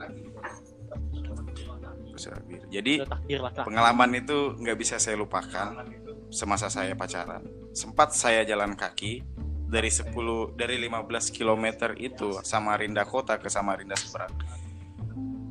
[2.70, 3.02] Jadi
[3.66, 5.80] pengalaman itu nggak bisa saya lupakan
[6.30, 7.42] semasa saya pacaran.
[7.74, 9.26] Sempat saya jalan kaki
[9.68, 10.12] dari 10
[10.54, 14.32] dari 15 km itu Samarinda Kota ke Samarinda Seberang.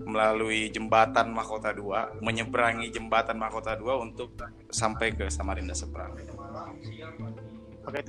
[0.04, 4.36] Melalui jembatan Mahkota 2 menyeberangi jembatan Mahkota 2 untuk
[4.70, 6.14] sampai ke Samarinda Seberang.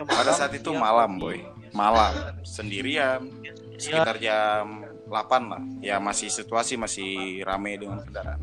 [0.07, 1.43] Pada saat itu malam boy.
[1.75, 2.38] Malam.
[2.47, 3.27] Sendirian
[3.75, 5.62] sekitar jam 8 lah.
[5.83, 8.38] Ya masih situasi masih ramai dengan kendaraan.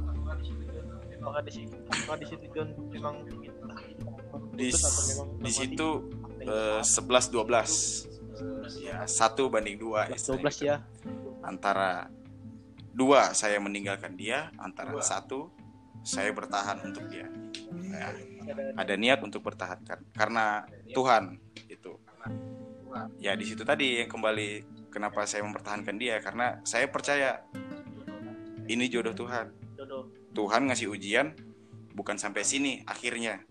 [4.52, 4.68] Di
[5.40, 5.88] di situ
[6.82, 7.72] sebelas dua belas.
[8.82, 10.82] Ya satu banding dua dua belas ya.
[11.46, 12.10] Antara
[12.94, 14.50] dua saya meninggalkan dia.
[14.58, 15.54] Antara satu
[16.02, 17.30] saya bertahan untuk dia.
[17.92, 18.10] Ya,
[18.74, 19.22] ada niat.
[19.22, 19.78] untuk bertahan
[20.18, 21.38] karena Tuhan
[21.70, 21.94] itu.
[23.22, 24.50] Ya di situ tadi yang kembali
[24.92, 26.20] kenapa saya mempertahankan dia?
[26.20, 27.46] Karena saya percaya
[28.68, 29.54] ini jodoh Tuhan.
[30.32, 31.36] Tuhan ngasih ujian
[31.94, 33.44] bukan sampai sini akhirnya.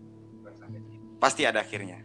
[1.21, 2.01] Pasti ada akhirnya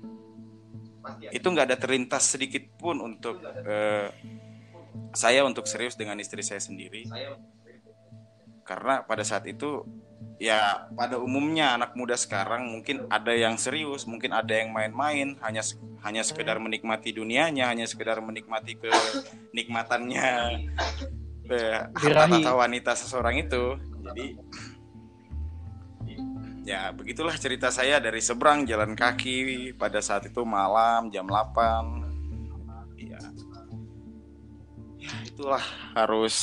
[1.32, 4.08] itu nggak ada terlintas sedikit pun untuk uh,
[5.12, 7.08] saya untuk serius dengan istri saya sendiri.
[8.66, 9.86] Karena pada saat itu
[10.36, 15.64] ya pada umumnya anak muda sekarang mungkin ada yang serius mungkin ada yang main-main hanya
[16.04, 20.28] hanya sekedar menikmati dunianya hanya sekedar menikmati kenikmatannya
[21.48, 23.80] eh, harta wanita seseorang itu.
[24.06, 24.26] Jadi
[26.66, 33.22] ya begitulah cerita saya dari seberang jalan kaki pada saat itu malam jam 8 ya
[34.98, 35.62] ya itulah
[35.94, 36.34] harus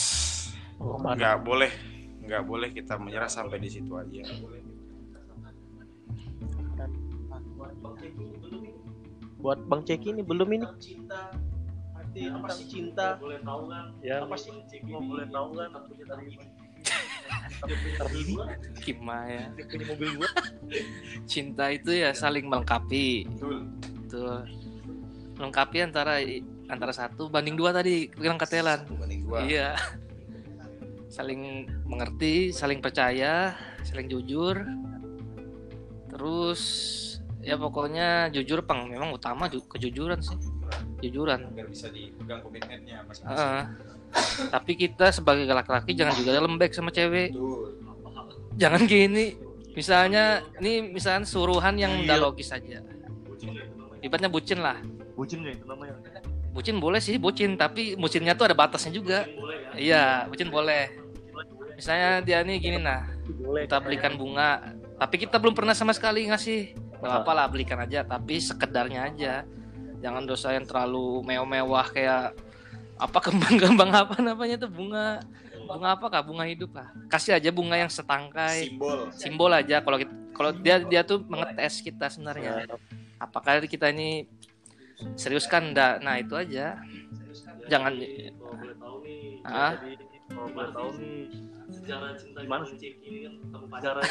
[0.79, 1.71] nggak boleh
[2.23, 4.23] nggak boleh kita menyerah sampai di situ aja.
[9.43, 10.65] Buat Bang Ceki ini belum ini.
[10.79, 11.35] Cinta
[11.99, 13.07] arti tentang cinta?
[13.19, 14.55] Boleh tahu kan ya apa sih
[14.87, 15.69] mau boleh tahu kan
[17.63, 18.33] dari terdiri
[18.83, 19.45] Gimana ya?
[19.55, 20.29] punya mobil gua
[21.23, 23.27] Cinta itu ya saling melengkapi.
[23.29, 23.57] Betul.
[24.11, 24.41] Tuh.
[25.39, 26.19] Melengkapi antara
[26.67, 28.83] antara satu banding dua tadi bilang ketelan.
[28.83, 29.37] Satu banding dua.
[29.47, 29.69] Iya.
[31.13, 33.53] Saling mengerti, saling percaya,
[33.85, 34.65] saling jujur.
[36.09, 36.61] Terus
[37.43, 40.37] ya pokoknya jujur pang memang utama ju- kejujuran sih.
[41.03, 41.53] Jujuran.
[41.53, 43.37] Agar bisa dipegang komitmennya masing-masing.
[43.37, 43.63] Heeh.
[44.49, 47.33] Tapi kita sebagai laki-laki jangan juga lembek sama cewek.
[48.57, 49.37] Jangan gini.
[49.73, 52.81] Misalnya ini misalnya suruhan yang udah logis aja.
[54.03, 54.77] Ibaratnya bucin lah.
[55.13, 55.93] bucin nggak itu namanya
[56.53, 59.25] Bucin boleh sih, bucin, tapi bucinnya tuh ada batasnya juga.
[59.25, 60.85] boleh ya Iya, bucin boleh.
[61.73, 63.09] Misalnya dia nih gini nah,
[63.65, 66.77] kita belikan bunga, tapi kita belum pernah sama sekali ngasih.
[67.01, 69.33] Gak apa lah belikan aja, tapi sekedarnya aja.
[70.01, 72.37] Jangan dosa yang terlalu mewah-mewah kayak
[72.97, 74.71] apa kembang-kembang apa namanya tuh?
[74.71, 75.21] Bunga.
[75.63, 78.67] Bunga apa kah bunga hidup kah kasih aja bunga yang setangkai.
[78.67, 78.99] Simbol.
[79.15, 79.79] simbol aja.
[79.79, 82.67] Kalau kita- kalau dia dia tuh mengetes kita sebenarnya.
[83.21, 84.27] Apakah kita ini
[85.15, 85.71] serius kan?
[85.71, 86.77] Enggak nah itu aja.
[87.71, 89.19] Jangan kalau boleh tahu nih.
[89.47, 89.73] Ah.
[89.79, 89.95] jadi
[90.27, 94.03] kalau boleh tahu nih sejarah cinta Gimana Ceki ini kan ketemu pacaran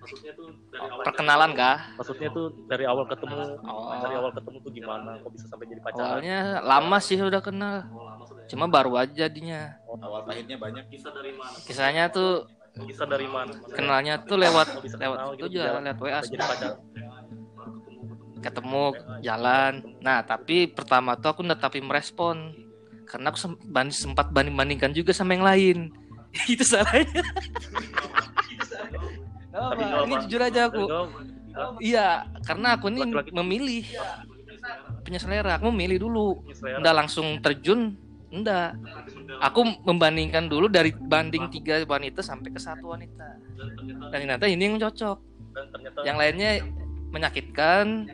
[0.00, 1.78] maksudnya tuh dari awal perkenalan kah?
[1.98, 4.00] Maksudnya tuh dari awal ketemu Oh.
[4.00, 5.10] dari awal ketemu tuh gimana?
[5.20, 7.74] Kok bisa sampai jadi pacaran awalnya lama sih udah kenal.
[7.90, 8.48] Oh, lama sudah ya.
[8.48, 9.76] cuma baru aja jadinya.
[9.86, 10.84] Awal pahitnya banyak.
[10.88, 11.56] kisah dari mana?
[11.66, 13.52] Kisahnya tuh bisa dari mana?
[13.76, 15.82] kenalnya tuh lewat lewat kenal itu gitu, juga jalan.
[15.92, 18.84] lewat WA jadi pacaran baru ketemu
[19.22, 19.72] jalan.
[20.02, 22.56] Nah tapi pertama tuh aku nggak tapi merespon.
[23.02, 23.44] Karena aku
[23.92, 25.92] sempat banding bandingkan juga sama yang lain
[26.52, 27.22] itu salahnya.
[29.52, 30.04] Tapi Apa?
[30.08, 30.84] ini jujur aja aku.
[31.84, 33.84] Iya karena aku ini memilih.
[35.04, 36.40] Punya selera aku memilih dulu.
[36.56, 36.80] Selera.
[36.80, 37.98] nggak langsung terjun
[38.32, 38.80] enggak
[39.44, 43.36] aku membandingkan dulu dari banding tiga wanita sampai ke satu wanita.
[44.08, 45.18] Dan ternyata ini yang cocok.
[45.52, 46.50] Dan ternyata yang lainnya
[47.12, 48.08] menyakitkan.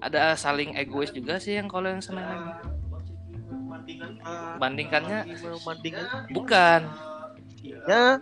[0.00, 2.44] Ada saling egois juga sih yang kalau yang sama yang
[4.56, 5.28] bandingkannya
[6.32, 6.88] bukan
[7.60, 8.16] ya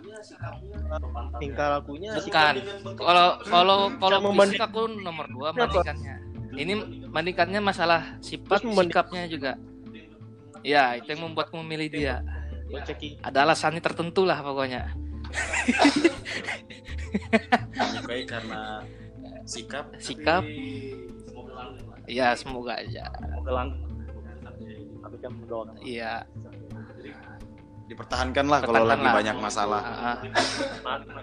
[1.39, 2.53] tingkah lakunya bukan.
[2.99, 6.15] Kalau kalau kalau Yang membanding- fisik aku nomor dua bandingkannya
[6.59, 6.73] ini
[7.07, 9.55] bandingkannya masalah sifat sikapnya juga.
[10.59, 12.15] Ya itu yang membuatku memilih dia.
[13.23, 14.91] Ada alasannya tertentu lah pokoknya.
[17.73, 18.83] Menyukai karena
[19.47, 19.95] sikap.
[20.03, 20.43] sikap.
[22.09, 23.07] Ya semoga aja.
[23.07, 23.89] Semoga langgeng
[24.99, 26.27] tapi kan mendoakan iya
[27.89, 29.13] Dipertahankan lah kalau lagi lah.
[29.17, 29.81] banyak masalah.
[29.81, 30.17] Ah, ah.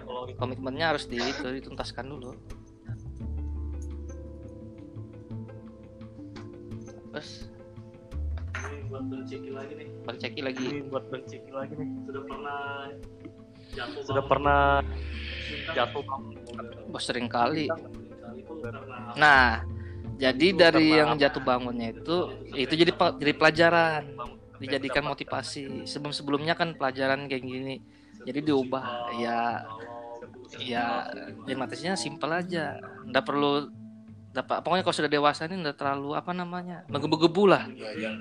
[0.03, 2.35] Kalau komitmennya harus di itu dituntaskan dulu.
[7.15, 7.47] Terus?
[8.67, 9.87] Ini buat Bang Ceki lagi nih.
[10.43, 11.89] Lagi ini buat Bang Ceki lagi nih.
[12.03, 12.61] Sudah pernah
[13.71, 14.31] jatuh sudah bangun.
[14.31, 14.61] pernah
[15.71, 16.03] jatuh
[16.91, 17.71] bos sering kali.
[19.15, 19.63] Nah
[20.17, 21.21] jadi Itu dari yang apa?
[21.21, 22.17] jatuh bangunnya itu
[22.57, 24.03] itu jadi jadi pelajaran
[24.57, 25.85] dijadikan motivasi.
[25.85, 27.75] Sebelum sebelumnya kan pelajaran kayak gini.
[28.25, 29.13] Jadi diubah.
[29.17, 29.61] ya
[30.61, 31.07] ya
[31.47, 32.79] motivasinya simpel aja.
[33.07, 33.69] Nggak perlu
[34.31, 37.65] dapat pokoknya kalau sudah dewasa ini nggak terlalu apa namanya menggebu-gebu lah.
[37.73, 38.15] Ya, yang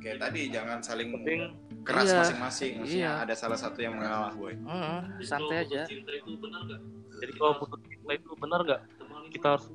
[0.00, 1.40] kayak tadi jangan saling penting.
[1.88, 2.20] keras Iya.
[2.20, 2.72] masing-masing.
[2.84, 3.12] Maksudnya Iya.
[3.24, 4.52] ada salah satu yang mengalah, boy.
[4.52, 5.88] Heeh, santai aja.
[5.88, 6.80] cinta itu benar nggak?
[7.16, 8.80] Jadi kalau putus cinta itu benar nggak?
[9.32, 9.66] Kita harus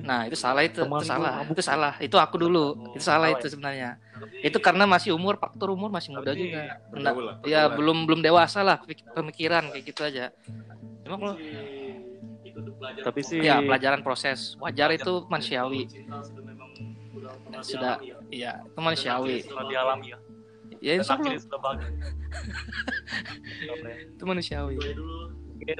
[0.00, 1.52] nah itu salah itu, Teman itu salah mabuk.
[1.52, 3.96] itu salah itu aku dulu itu salah itu sebenarnya.
[4.38, 6.60] Itu karena masih umur faktor umur masih muda Tapi juga.
[6.92, 7.12] lah,
[7.42, 7.74] ya bergaul.
[7.74, 10.24] belum belum dewasa lah pemik- pemikiran kayak gitu aja.
[11.02, 14.54] Cuma kalau itu Tapi sih- ya pelajaran proses.
[14.56, 15.86] Wajar itu manusiawi.
[15.86, 16.42] cinta sudah
[17.60, 17.94] sudah Sudah.
[18.00, 18.14] ya.
[18.30, 19.34] iya itu manusiawi.
[19.42, 20.16] Setelah dialami ya?
[20.80, 21.36] Ya dan insya Allah.
[21.36, 21.60] sudah
[24.10, 24.74] itu manusiawi.
[24.74, 25.16] Itu aja dulu.
[25.50, 25.78] Mungkin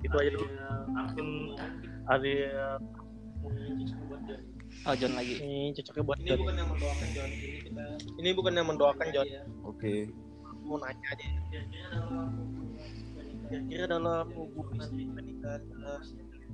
[0.00, 0.46] itu aja dulu.
[0.88, 1.26] Mungkin
[2.04, 2.32] ada
[4.86, 7.84] oh John lagi ini cocoknya buat ini bukan yang mendoakan John ini kita
[8.18, 9.28] ini bukan yang mendoakan John
[9.64, 9.94] Oke.
[10.64, 11.26] mau nanya aja
[13.48, 15.62] kira-kira dalam hubungan pernikahan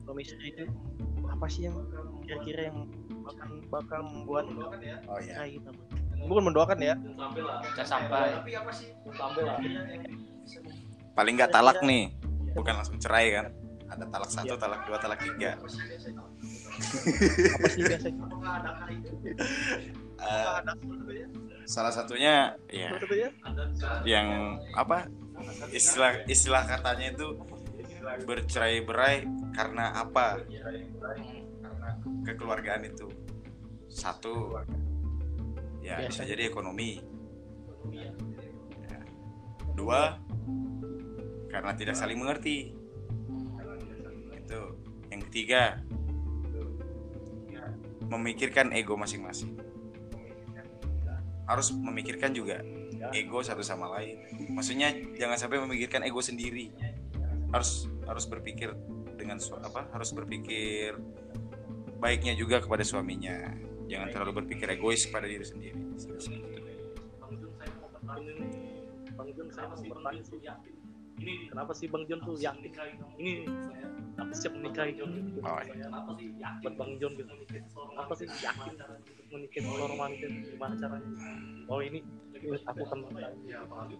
[0.06, 0.64] suami istri itu
[1.26, 1.76] apa sih yang
[2.22, 2.86] kira-kira yang
[3.24, 4.46] akan bakal membuat
[5.08, 5.42] Oh iya.
[5.42, 5.70] kayak gitu
[6.24, 8.20] bukan mendoakan ya sampai lah sampai
[9.12, 9.56] sampai lah
[11.14, 12.10] Paling nggak talak nih.
[12.58, 13.46] Bukan langsung cerai kan.
[13.86, 15.54] Ada talak satu, talak dua, talak tiga.
[16.74, 18.24] Apa sih biasanya
[20.24, 20.56] Eh,
[21.64, 22.92] salah satunya ya
[24.04, 25.08] yang apa
[25.72, 27.28] istilah istilah katanya itu
[28.24, 29.24] bercerai berai
[29.56, 30.40] karena apa?
[32.24, 33.08] Kekeluargaan itu.
[33.88, 34.60] Satu
[35.84, 36.08] ya Biasa.
[36.08, 37.00] bisa jadi ekonomi.
[37.92, 38.12] Ya.
[39.76, 40.16] dua
[41.52, 42.72] karena tidak saling mengerti.
[44.36, 44.62] Itu.
[45.12, 45.84] Yang ketiga
[48.16, 49.58] memikirkan ego masing-masing.
[51.44, 52.64] Harus memikirkan juga
[53.12, 54.22] ego satu sama lain.
[54.48, 56.72] Maksudnya jangan sampai memikirkan ego sendiri.
[57.52, 58.72] Harus harus berpikir
[59.14, 60.96] dengan apa harus berpikir
[62.00, 63.54] baiknya juga kepada suaminya.
[63.84, 65.76] Jangan terlalu berpikir egois kepada diri sendiri
[71.14, 72.70] ini kenapa sih Bang Jun tuh yakin?
[73.16, 73.46] ini
[74.14, 75.10] aku siap menikahi Jun
[75.40, 75.86] Oh, iya.
[75.86, 76.60] kenapa sih yakin?
[76.62, 77.32] Buat Bang Jun gitu?
[77.94, 81.08] Apa sih yakin untuk menikahi seorang wanita gimana caranya?
[81.64, 81.98] Oh ini
[82.34, 83.36] ini aku akan menikahi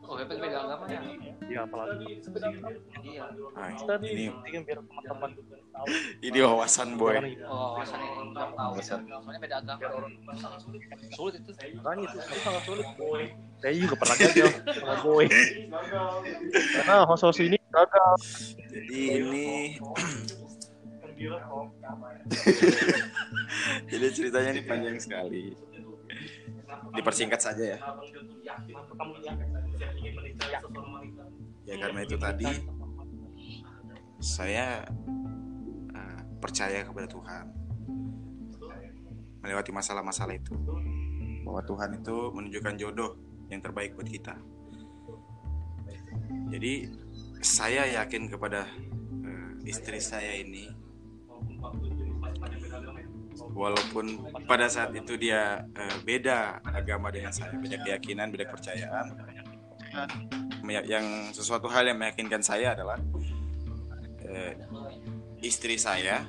[0.04, 1.00] Oh, Bebek beda agama ya?
[1.48, 2.06] ya apalagi
[3.04, 3.24] Iya.
[3.56, 5.30] Nah, nih ini penting biar teman-teman
[5.72, 5.86] tahu.
[6.22, 7.14] ini wawasan boy.
[7.18, 7.34] ini.
[7.44, 8.72] Oh, alasannya belum tahu.
[8.80, 9.88] Soalnya beda agama.
[11.14, 11.50] Sulit itu.
[11.78, 13.22] makanya itu itu sangat sulit boy
[13.64, 15.24] saya juga pernah gagal sama boy
[16.52, 18.12] karena host-host ini gagal.
[18.68, 19.46] Jadi ini
[23.88, 25.56] jadi ceritanya ini panjang sekali.
[26.92, 27.78] Dipersingkat saja ya.
[31.64, 32.68] Ya karena itu tadi
[34.20, 34.84] saya
[35.96, 37.48] eh, percaya kepada Tuhan.
[39.40, 40.52] Melewati masalah-masalah itu.
[41.48, 43.16] Bahwa Tuhan itu menunjukkan jodoh
[43.48, 44.36] yang terbaik buat kita.
[46.48, 46.88] Jadi
[47.44, 48.64] saya yakin kepada
[49.24, 50.72] eh, istri saya ini
[53.54, 59.06] walaupun pada saat itu dia eh, beda agama dengan saya beda keyakinan beda kepercayaan
[60.64, 62.98] Meya- yang sesuatu hal yang meyakinkan saya adalah
[64.24, 64.56] eh,
[65.44, 66.24] istri saya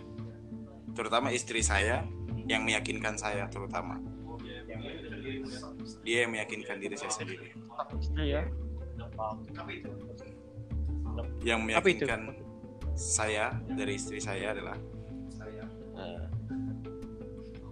[0.91, 2.03] terutama istri saya
[2.45, 3.97] yang meyakinkan saya terutama
[6.01, 7.47] dia yang meyakinkan diri saya sendiri
[8.15, 8.41] Iya.
[11.43, 12.05] yang Apa itu?
[12.05, 12.21] meyakinkan
[12.95, 14.77] saya dari istri saya adalah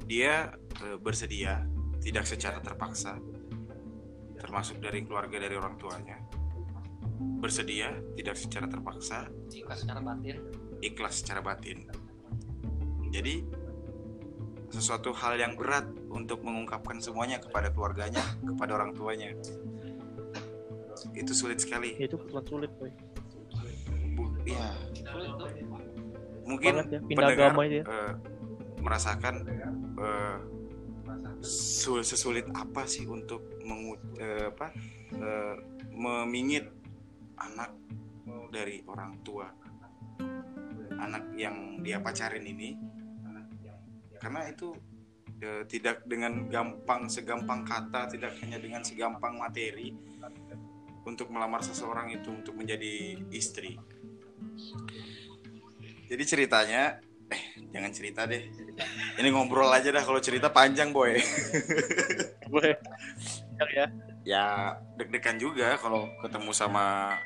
[0.03, 0.51] dia
[0.83, 1.63] eh, bersedia
[2.03, 3.15] tidak secara terpaksa
[4.37, 6.19] termasuk dari keluarga dari orang tuanya
[7.39, 10.37] bersedia tidak secara terpaksa Jika secara batin.
[10.83, 11.87] ikhlas secara batin
[13.09, 13.47] jadi
[14.73, 19.29] sesuatu hal yang berat untuk mengungkapkan semuanya kepada keluarganya kepada orang tuanya.
[21.13, 21.93] Itu sulit sekali.
[22.01, 22.89] Itu kebetulan sulit boy.
[24.17, 25.49] Bu- ya Sulit tuh.
[26.43, 27.83] mungkin Banget ya, pindah pendengar agama itu ya.
[27.87, 28.13] eh,
[28.83, 29.35] merasakan
[29.95, 30.37] eh,
[31.39, 34.73] sul- sesulit apa sih untuk mengu- eh, apa
[35.13, 35.55] eh,
[35.93, 36.65] memingit
[37.37, 37.71] anak
[38.49, 39.49] dari orang tua?
[40.93, 42.77] Anak yang dia pacarin ini
[44.23, 44.71] karena itu
[45.43, 49.91] eh, tidak dengan gampang segampang kata tidak hanya dengan segampang materi
[51.03, 53.75] untuk melamar seseorang itu untuk menjadi istri.
[56.07, 57.43] Jadi ceritanya eh
[57.75, 58.47] jangan cerita deh.
[59.19, 61.19] Ini ngobrol aja dah kalau cerita panjang boy.
[62.47, 62.71] Boy
[63.59, 63.85] ya ya
[64.23, 64.45] ya
[64.95, 67.17] deg-degan juga kalau ketemu sama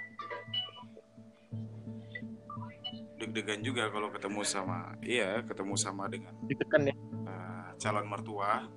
[3.17, 6.95] deg-degan juga kalau ketemu sama iya ketemu sama dengan ditekan ya?
[7.25, 8.69] eh, calon mertua.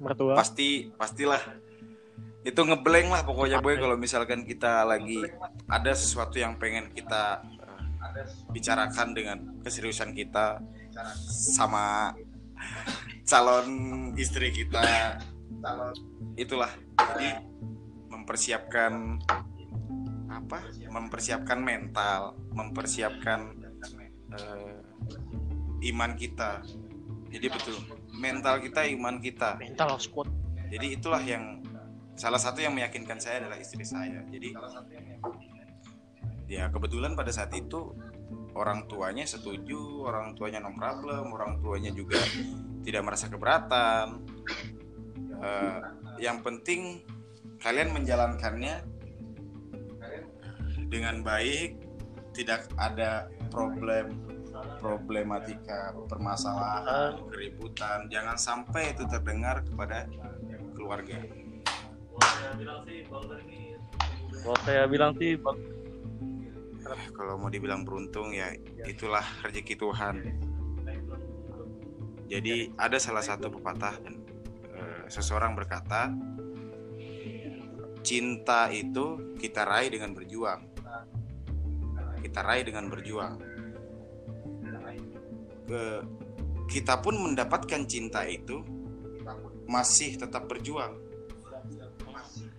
[0.00, 0.34] Mertua?
[0.34, 1.40] Pasti pastilah.
[2.40, 5.20] Itu ngeblank lah pokoknya boy kalau misalkan kita lagi
[5.68, 10.58] ada sesuatu yang pengen kita eh, bicarakan dengan keseriusan kita
[11.28, 12.16] sama
[13.28, 13.68] calon
[14.18, 15.20] istri kita.
[16.34, 17.44] Itulah jadi
[18.10, 19.20] mempersiapkan
[20.30, 20.62] apa?
[20.86, 23.40] Mempersiapkan mental mempersiapkan
[24.38, 24.78] eh,
[25.90, 26.62] iman kita.
[27.30, 27.76] Jadi betul
[28.14, 29.58] mental kita iman kita.
[29.58, 30.30] Mental kuat.
[30.70, 31.58] Jadi itulah yang
[32.14, 34.22] salah satu yang meyakinkan saya adalah istri saya.
[34.30, 34.54] Jadi
[36.50, 37.94] ya kebetulan pada saat itu
[38.58, 42.18] orang tuanya setuju orang tuanya no problem orang tuanya juga
[42.86, 44.26] tidak merasa keberatan.
[45.40, 45.80] Eh,
[46.20, 47.00] yang penting
[47.64, 48.99] kalian menjalankannya
[50.90, 51.78] dengan baik
[52.34, 54.26] tidak ada problem
[54.82, 58.10] problematika permasalahan keributan.
[58.10, 60.04] Jangan sampai itu terdengar kepada
[60.74, 61.16] keluarga.
[64.40, 65.58] Kalau saya bilang sih bang.
[67.14, 68.50] Kalau mau dibilang beruntung ya
[68.82, 70.16] itulah rezeki Tuhan.
[72.26, 74.14] Jadi ada salah satu pepatah dan
[74.74, 76.10] eh, seseorang berkata
[78.00, 80.69] cinta itu kita raih dengan berjuang
[82.20, 83.34] kita raih dengan berjuang.
[85.66, 86.04] Ke
[86.70, 88.62] kita pun mendapatkan cinta itu
[89.66, 90.98] masih tetap berjuang.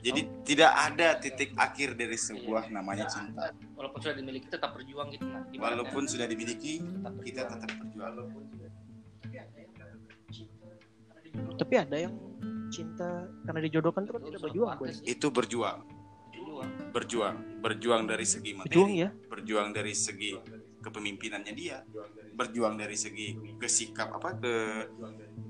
[0.01, 3.53] Jadi tidak ada titik akhir dari sebuah namanya cinta.
[3.77, 5.45] walaupun sudah dimiliki tetap berjuang gitu nah.
[5.45, 7.61] Walaupun sudah dimiliki, Tetap kita berjuang.
[7.61, 8.13] tetap berjuang.
[11.61, 12.13] Tapi ada yang
[12.73, 14.77] cinta karena dijodohkan itu kan tidak berjuang.
[15.05, 15.79] Itu berjuang,
[16.91, 17.35] Berjuang.
[17.61, 19.09] berjuang, dari segi materi, Berjuang ya.
[19.29, 20.33] berjuang dari segi
[20.81, 21.85] kepemimpinannya dia,
[22.33, 24.53] berjuang dari segi kesikap apa ke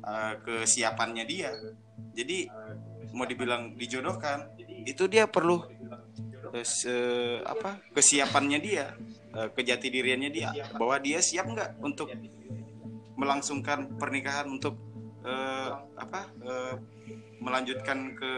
[0.04, 1.56] eh, kesiapannya dia.
[2.12, 2.52] Jadi
[3.16, 4.52] mau dibilang dijodohkan,
[4.84, 5.64] itu dia perlu
[6.52, 8.92] eh, se- apa kesiapannya dia,
[9.32, 12.12] eh, kejati diriannya dia, bahwa dia siap nggak untuk
[13.16, 14.76] melangsungkan pernikahan untuk
[15.24, 16.76] eh, apa eh,
[17.40, 18.32] melanjutkan ke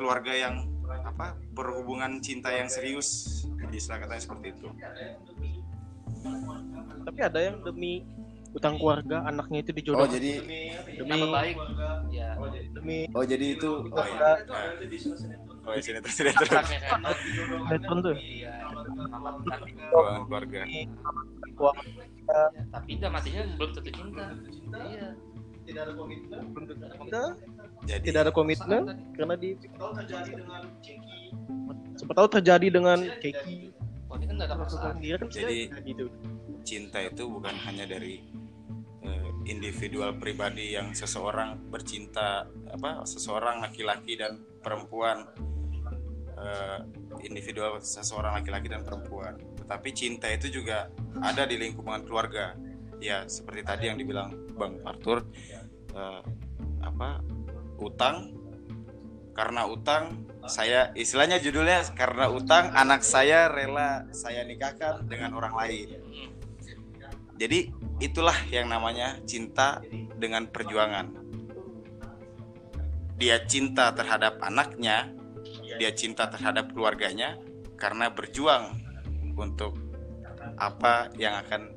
[0.00, 3.42] keluarga yang apa berhubungan cinta yang serius
[3.74, 4.68] istilah katanya seperti itu.
[7.04, 8.06] Tapi ada yang demi
[8.54, 10.32] utang keluarga anaknya itu oh dijodohkan jadi
[10.94, 11.56] demi nama baik.
[12.14, 12.38] Ya.
[12.70, 14.54] Demi oh jadi itu oh ya Keluarga.
[15.66, 17.00] oh ya sini terus sini terus anaknya kan?
[17.66, 18.14] Veteran tuh.
[18.14, 18.54] iya
[20.30, 20.60] keluarga.
[22.24, 24.26] Ya, tapi udah matinya belum tentu cinta.
[24.86, 25.08] Iya.
[25.64, 27.22] Kita
[27.84, 28.82] jadi tidak ada komitmen
[29.18, 29.58] karena di
[31.98, 33.74] sempat tahu terjadi dengan Keki
[34.10, 34.54] oh ini kan ada
[35.02, 36.06] dia kan Jadi- gitu.
[36.64, 38.24] cinta itu bukan hanya dari
[39.04, 45.28] eh, individual pribadi yang seseorang bercinta apa seseorang laki-laki dan perempuan
[46.40, 46.80] eh,
[47.22, 49.36] individual seseorang laki-laki dan perempuan.
[49.60, 50.88] Tetapi cinta itu juga
[51.20, 52.56] ada di lingkungan keluarga.
[52.98, 55.28] Ya seperti tadi yang dibilang bang Arthur
[55.92, 56.22] eh,
[56.80, 57.20] apa
[57.84, 58.32] utang
[59.36, 65.88] karena utang saya istilahnya judulnya karena utang anak saya rela saya nikahkan dengan orang lain
[67.34, 67.66] jadi
[67.98, 69.82] itulah yang namanya cinta
[70.18, 71.10] dengan perjuangan.
[73.18, 75.10] Dia cinta terhadap anaknya,
[75.78, 77.38] dia cinta terhadap keluarganya
[77.78, 78.78] karena berjuang
[79.34, 79.78] untuk
[80.58, 81.74] apa yang akan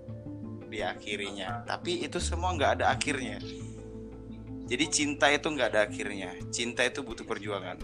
[0.69, 1.65] diakhirinya.
[1.65, 3.41] Tapi itu semua nggak ada akhirnya.
[4.67, 6.35] Jadi cinta itu nggak ada akhirnya.
[6.51, 7.79] Cinta itu butuh perjuangan.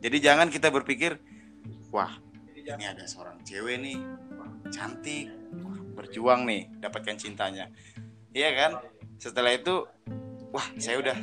[0.00, 1.20] Jadi jangan kita berpikir,
[1.92, 2.16] wah
[2.56, 3.98] ini ada seorang cewek nih,
[4.72, 5.28] cantik,
[5.60, 7.68] Wah, berjuang nih dapatkan cintanya.
[8.32, 8.72] Iya kan?
[9.20, 9.84] Setelah itu
[10.54, 11.16] wah saya udah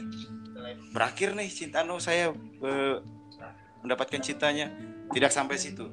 [0.94, 2.96] berakhir nih cinta no saya eh,
[3.82, 4.70] mendapatkan cintanya.
[5.08, 5.88] Tidak sampai situ.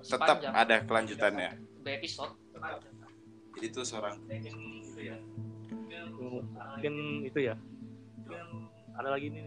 [0.00, 1.58] Tetap ada kelanjutannya.
[1.82, 4.16] Jadi itu seorang
[6.40, 6.94] mungkin
[7.28, 7.54] itu ya.
[8.96, 9.42] Ada lagi nih.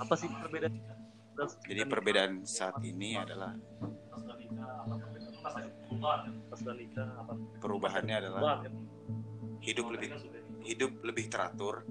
[0.00, 0.74] Apa sih perbedaan?
[1.66, 3.52] Jadi perbedaan saat ini adalah
[6.94, 8.58] nikah apa perubahannya adalah Wah,
[9.64, 10.10] hidup lebih
[10.64, 10.90] hidup.
[11.02, 11.82] lebih teratur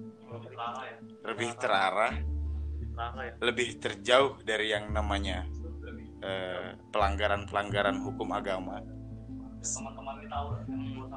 [1.28, 1.60] lebih ya?
[1.60, 3.34] terarah lebih ya?
[3.42, 5.46] lebih terjauh dari yang namanya
[6.24, 8.82] eh, pelanggaran-pelanggaran hukum agama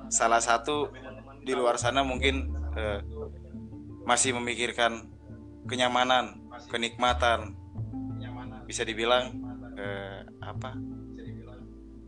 [0.09, 0.91] salah satu
[1.43, 3.01] di luar sana mungkin eh,
[4.07, 5.11] masih memikirkan
[5.67, 6.39] kenyamanan,
[6.71, 7.59] kenikmatan,
[8.67, 9.35] bisa dibilang
[9.79, 10.75] eh, apa?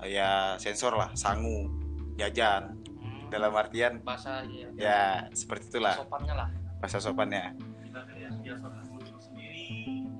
[0.06, 1.70] Ya sensor lah, sangu,
[2.14, 2.78] jajan.
[2.78, 3.30] Hmm.
[3.34, 5.02] Dalam artian bahasa ya, ya
[5.34, 5.98] seperti itulah.
[5.98, 6.48] Sopannya lah.
[6.78, 7.54] Bahasa sopannya.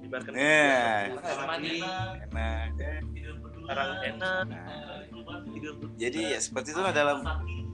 [0.08, 2.68] ibaratkan Nah, Makanya mandi enak.
[3.68, 4.44] Sekarang enak.
[4.48, 7.20] Nah, tidur jadi ya seperti itulah dalam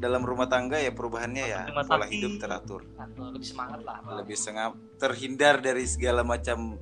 [0.03, 2.83] dalam rumah tangga ya perubahannya ya pola hidup teratur,
[3.31, 4.03] lebih semangat lah.
[4.19, 6.75] Lebih sengap, terhindar dari segala macam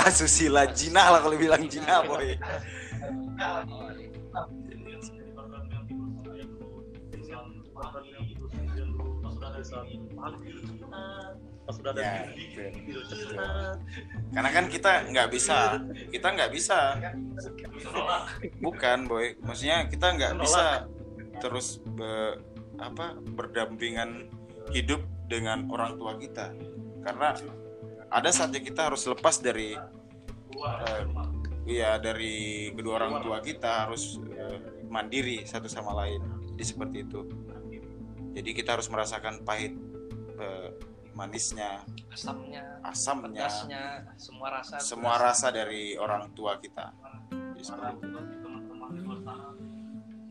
[0.00, 2.32] asusila jinah lah kalau bilang jinah boy.
[11.64, 12.12] Pas sudah ada Ya,
[13.08, 13.76] cepat
[14.36, 15.80] Karena kan kita nggak bisa,
[16.12, 17.00] kita nggak bisa,
[18.60, 19.32] bukan boy.
[19.40, 20.84] Maksudnya kita nggak bisa
[21.40, 22.36] terus be-
[22.78, 24.28] apa berdampingan
[24.74, 25.00] hidup
[25.30, 26.52] dengan orang tua kita,
[27.00, 27.32] karena
[28.12, 29.74] ada saatnya kita harus lepas dari,
[30.58, 31.02] eh,
[31.64, 36.20] iya dari kedua orang tua kita harus eh, mandiri satu sama lain.
[36.54, 37.20] Jadi seperti itu.
[38.34, 39.74] Jadi kita harus merasakan pahit,
[40.38, 40.70] eh,
[41.14, 43.84] manisnya, asamnya asamnya, pedasnya
[44.18, 46.90] semua rasa semua rasa dari orang tua kita.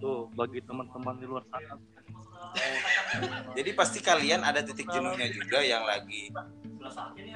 [0.03, 1.79] Tuh bagi teman-teman di luar sana
[3.57, 6.29] Jadi pasti kalian ada titik jenuhnya juga yang lagi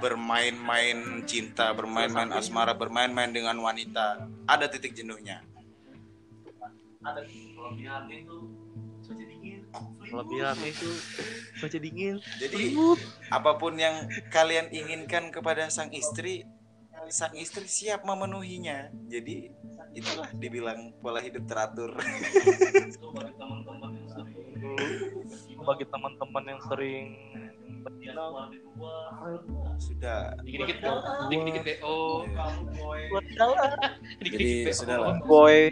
[0.03, 4.27] bermain-main cinta, bermain-main asmara, bermain-main dengan wanita.
[4.45, 5.41] Ada titik jenuhnya.
[7.07, 8.56] dingin kelebihan itu
[11.59, 12.17] cuaca dingin.
[12.39, 12.75] Jadi
[13.29, 16.47] apa pun yang kalian inginkan kepada sang istri,
[17.11, 18.89] sang istri siap memenuhinya.
[19.11, 19.51] Jadi
[19.97, 21.91] itulah dibilang pola hidup teratur.
[21.97, 23.07] itu
[25.67, 27.05] bagi teman-teman yang sering
[29.79, 30.35] Sudah.
[30.43, 30.77] dikit-dikit
[31.31, 32.27] dikit-dikit BO
[34.19, 35.15] dikit-dikit Jadi BO sudahlah.
[35.23, 35.71] boy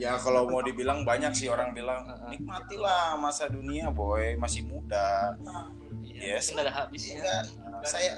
[0.00, 5.36] Ya kalau mau dibilang banyak sih orang bilang nikmatilah masa dunia boy masih muda.
[6.00, 6.50] Iya, Yes.
[6.50, 7.20] nggak ada habisnya.
[7.20, 7.42] Enggak,
[7.82, 8.12] saya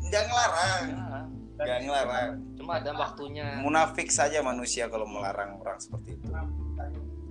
[0.00, 1.24] nggak ngelarang, Nah,
[1.58, 2.30] nggak ngelarang.
[2.56, 3.60] cuma ada waktunya.
[3.60, 6.28] Munafik saja manusia kalau melarang orang seperti itu.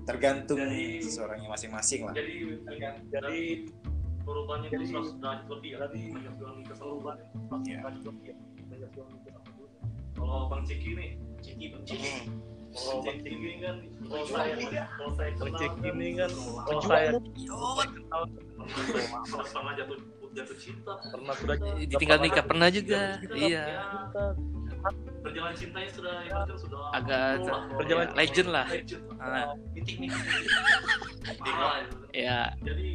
[0.06, 0.62] Tergantung
[1.00, 2.14] seseorangnya masing-masing lah.
[2.14, 2.34] jadi
[3.08, 3.40] jadi
[4.22, 6.34] perubahannya itu 100 derajat lebih ya tadi banyak
[6.66, 8.34] keseluruhan ya 100 Iya.
[8.34, 8.34] ya
[8.66, 8.90] banyak
[10.14, 11.10] kalau bang Ciki nih
[11.40, 12.12] Ciki bang Ciki
[12.70, 14.54] kalau ini kan kalau saya
[14.98, 16.32] kalau saya kenal Ciki ini kan
[16.66, 19.98] kalau saya kenal pernah pernah jatuh
[20.30, 23.18] jatuh cinta pernah sudah Ditinggal nikah pernah juga.
[23.34, 23.64] Iya.
[25.20, 27.44] perjalanan cintanya sudah ya kan sudah Agak
[27.76, 28.66] perjalanan legend lah.
[29.20, 29.52] Ah.
[31.44, 31.92] parah ya.
[32.16, 32.88] Ya, jadi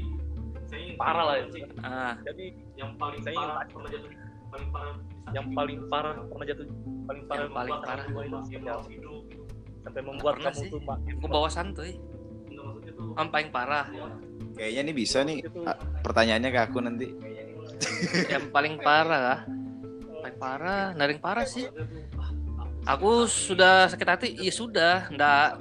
[0.64, 1.44] saya Parah lah ya.
[1.52, 1.70] Ciki.
[1.84, 2.46] ah, jadi
[2.78, 4.10] yang paling Saya parah pernah jatuh
[4.54, 4.94] paling parah
[5.34, 6.66] yang paling parah pernah jatuh
[7.04, 8.04] paling parah paling parah.
[8.06, 8.38] itu
[8.88, 9.43] hidup.
[9.84, 10.68] Sampai membuat kamu sih.
[10.72, 11.14] tuh makin
[11.52, 11.92] santuy.
[12.48, 13.86] Enggak maksudnya tuh Yang paling parah,
[14.54, 17.06] Kayaknya nih bisa nih ah, pertanyaannya ke aku nanti.
[18.32, 19.40] yang paling parah lah.
[20.22, 21.66] Paling parah, naring parah sih.
[22.86, 25.58] Aku sudah sakit hati, iya sudah, ndak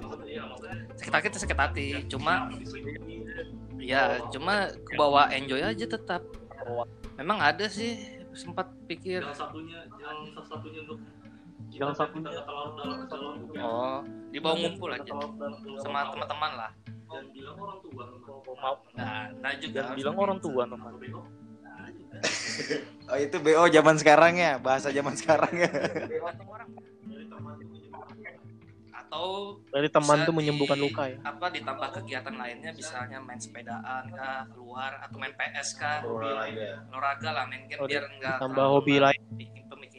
[0.99, 1.87] sakit hati sakit hati.
[2.07, 2.51] Cuma
[3.81, 6.21] ya cuma kebawa enjoy aja tetap.
[7.17, 10.99] Memang ada sih sempat pikir yang satunya yang satu satunya untuk
[11.73, 13.99] Dalam terlalu oh
[14.29, 15.11] dibawa ngumpul aja.
[15.79, 16.71] sama teman-teman lah.
[17.05, 18.03] dan bilang orang tua
[18.57, 19.79] maaf Nah, nah juga.
[19.85, 20.91] Dan bilang orang tua teman.
[23.03, 25.67] Oh itu BO zaman sekarang ya, bahasa zaman sekarang ya.
[25.67, 26.17] dari
[27.27, 27.77] teman itu
[28.93, 29.25] atau
[29.69, 31.17] dari teman tuh menyembuhkan di- luka ya?
[31.21, 35.99] apa ditambah kegiatan lainnya misalnya main sepedaan kah keluar atau main PS kah.
[36.01, 37.29] Olahraga.
[37.29, 39.21] Lah main game Oh, biar enggak tambah hobi lain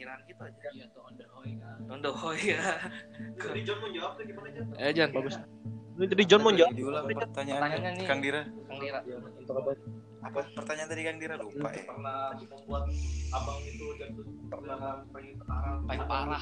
[0.05, 0.69] bikin pemikiran gitu aja.
[0.71, 2.59] Iya tuh on ya.
[3.41, 4.67] Jadi John mau jawab tuh gimana John?
[4.77, 5.35] Eh Jan bagus.
[5.95, 6.71] Ini jadi John mau jawab.
[6.75, 8.07] Diulang pertanyaannya, nih.
[8.07, 8.41] Kang Dira.
[8.45, 8.99] Kang Dira.
[10.25, 10.39] Apa?
[10.57, 11.83] Pertanyaan tadi Kang Dira lupa ya?
[11.85, 12.83] pernah membuat
[13.29, 16.41] abang itu jatuh pernah pengen sekarang paling parah.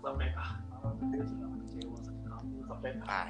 [0.00, 0.50] Sampai ah
[2.70, 3.28] sampai Ah,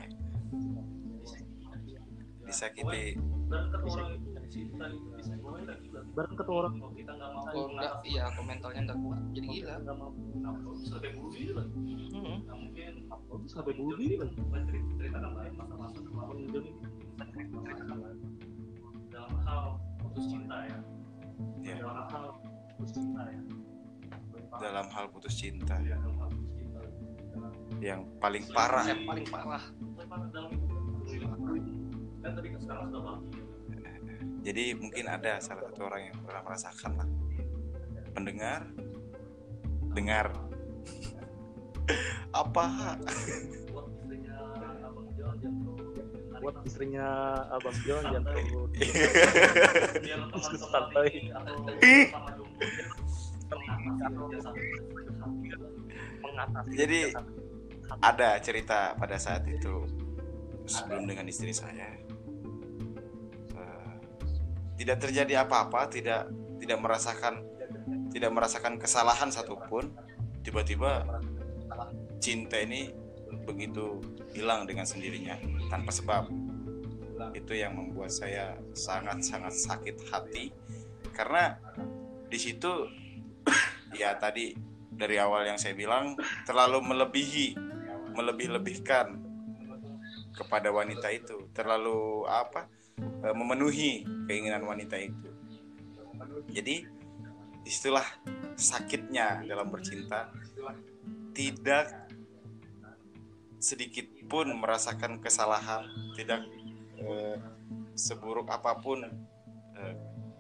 [2.47, 3.19] disakiti.
[3.51, 6.75] dan kan orang itu cinta itu bisa gimana gila bareng kata orang.
[6.83, 7.45] Kalau kita nggak mau
[8.03, 9.21] iya komentarnya enggak kuat.
[9.31, 9.75] Jadi gila.
[9.79, 10.11] nggak mau
[10.83, 12.93] sampai bunuh diri lah nggak mungkin.
[13.47, 16.75] Sampai bunuh diri kan cerita cerita kan lain masa-masa kemarin itu nih.
[17.39, 18.19] Ceritakan lain.
[19.11, 19.65] Dalam hal
[20.03, 20.79] putus cinta ya.
[21.63, 22.25] Ya, dalam hal
[22.77, 23.43] putus cinta ya.
[24.59, 25.75] Dalam hal putus cinta.
[25.79, 26.81] Ya dalam hal putus cinta.
[27.79, 28.85] Yang paling parah.
[28.85, 29.65] yang paling parah.
[30.35, 30.51] Dalam
[32.21, 33.50] kan tadi kan sekarang sudah bahagia
[34.41, 37.09] Jadi mungkin ada salah satu orang yang pernah merasakan lah.
[38.17, 38.61] Pendengar,
[39.93, 40.27] dengar.
[42.43, 42.97] Apa?
[46.41, 48.73] buat istrinya abang John jangan terlalu
[50.57, 51.21] santai.
[56.73, 57.13] Jadi
[58.01, 59.85] ada cerita pada saat itu
[60.65, 62.00] sebelum dengan istri saya
[64.81, 67.45] tidak terjadi apa-apa, tidak tidak merasakan
[68.09, 69.93] tidak merasakan kesalahan satupun.
[70.41, 71.05] Tiba-tiba
[72.17, 72.89] cinta ini
[73.45, 74.01] begitu
[74.33, 75.37] hilang dengan sendirinya
[75.69, 76.33] tanpa sebab.
[77.37, 80.49] Itu yang membuat saya sangat-sangat sakit hati
[81.13, 81.61] karena
[82.33, 82.89] di situ
[84.01, 84.57] ya tadi
[84.89, 86.17] dari awal yang saya bilang
[86.49, 87.53] terlalu melebihi
[88.17, 89.21] melebih-lebihkan
[90.33, 95.29] kepada wanita itu terlalu apa eh, memenuhi keinginan wanita itu.
[96.51, 96.85] Jadi
[97.61, 98.07] di situlah
[98.57, 100.33] sakitnya dalam bercinta
[101.37, 102.09] tidak
[103.61, 105.85] sedikit pun merasakan kesalahan
[106.17, 106.49] tidak
[106.97, 107.37] eh,
[107.93, 109.05] seburuk apa pun
[109.77, 109.95] eh,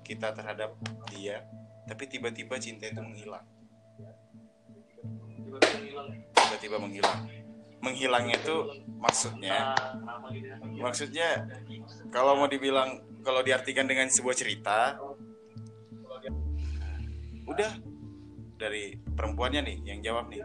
[0.04, 0.74] kita terhadap
[1.12, 1.44] dia
[1.84, 3.42] tapi tiba-tiba cinta itu menghilang.
[5.42, 6.08] Tiba-tiba hilang
[6.50, 7.39] tiba-tiba menghilang
[7.80, 8.56] menghilangnya itu
[9.00, 9.72] maksudnya.
[9.76, 10.46] Nama gitu?
[10.76, 11.28] Ya maksudnya
[12.12, 14.96] kalau mau dibilang kalau diartikan dengan sebuah cerita
[17.48, 17.72] udah.
[18.60, 20.44] Dari perempuannya nih yang jawab nih.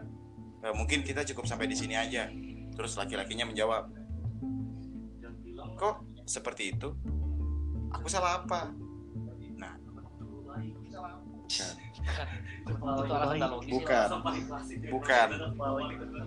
[0.64, 2.32] "Eh, mungkin kita cukup sampai di sini aja.
[2.72, 3.92] Terus laki-lakinya menjawab.
[5.76, 6.88] Kok seperti itu?
[7.92, 8.72] Aku salah apa
[13.70, 14.08] Bukan.
[14.90, 15.28] Bukan.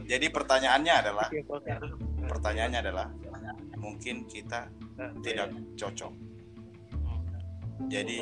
[0.07, 1.27] jadi pertanyaannya adalah
[2.27, 3.07] pertanyaannya adalah
[3.75, 4.71] mungkin kita
[5.23, 6.13] tidak cocok.
[7.87, 8.19] Jadi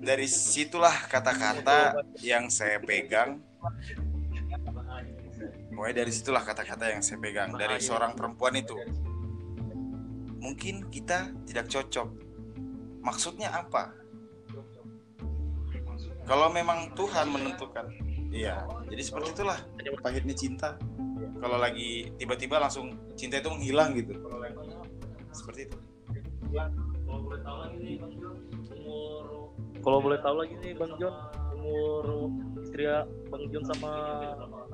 [0.00, 3.40] dari situlah kata-kata yang saya pegang.
[5.72, 8.76] Pokoknya dari situlah kata-kata yang saya pegang dari seorang perempuan itu.
[10.42, 12.08] Mungkin kita tidak cocok.
[13.02, 14.01] Maksudnya apa?
[16.22, 17.90] Kalau memang Tuhan menentukan,
[18.30, 18.62] iya.
[18.86, 19.58] Jadi seperti itulah
[20.00, 20.78] pahitnya cinta.
[21.42, 24.14] Kalau lagi tiba-tiba langsung cinta itu menghilang gitu.
[25.34, 25.76] Seperti itu.
[26.52, 28.36] Kalau boleh tahu lagi nih Bang Jon,
[28.70, 29.24] umur
[29.82, 31.14] kalau boleh tahu lagi nih Bang Jon,
[31.58, 32.04] umur
[32.62, 32.86] istri
[33.26, 33.92] Bang Jon sama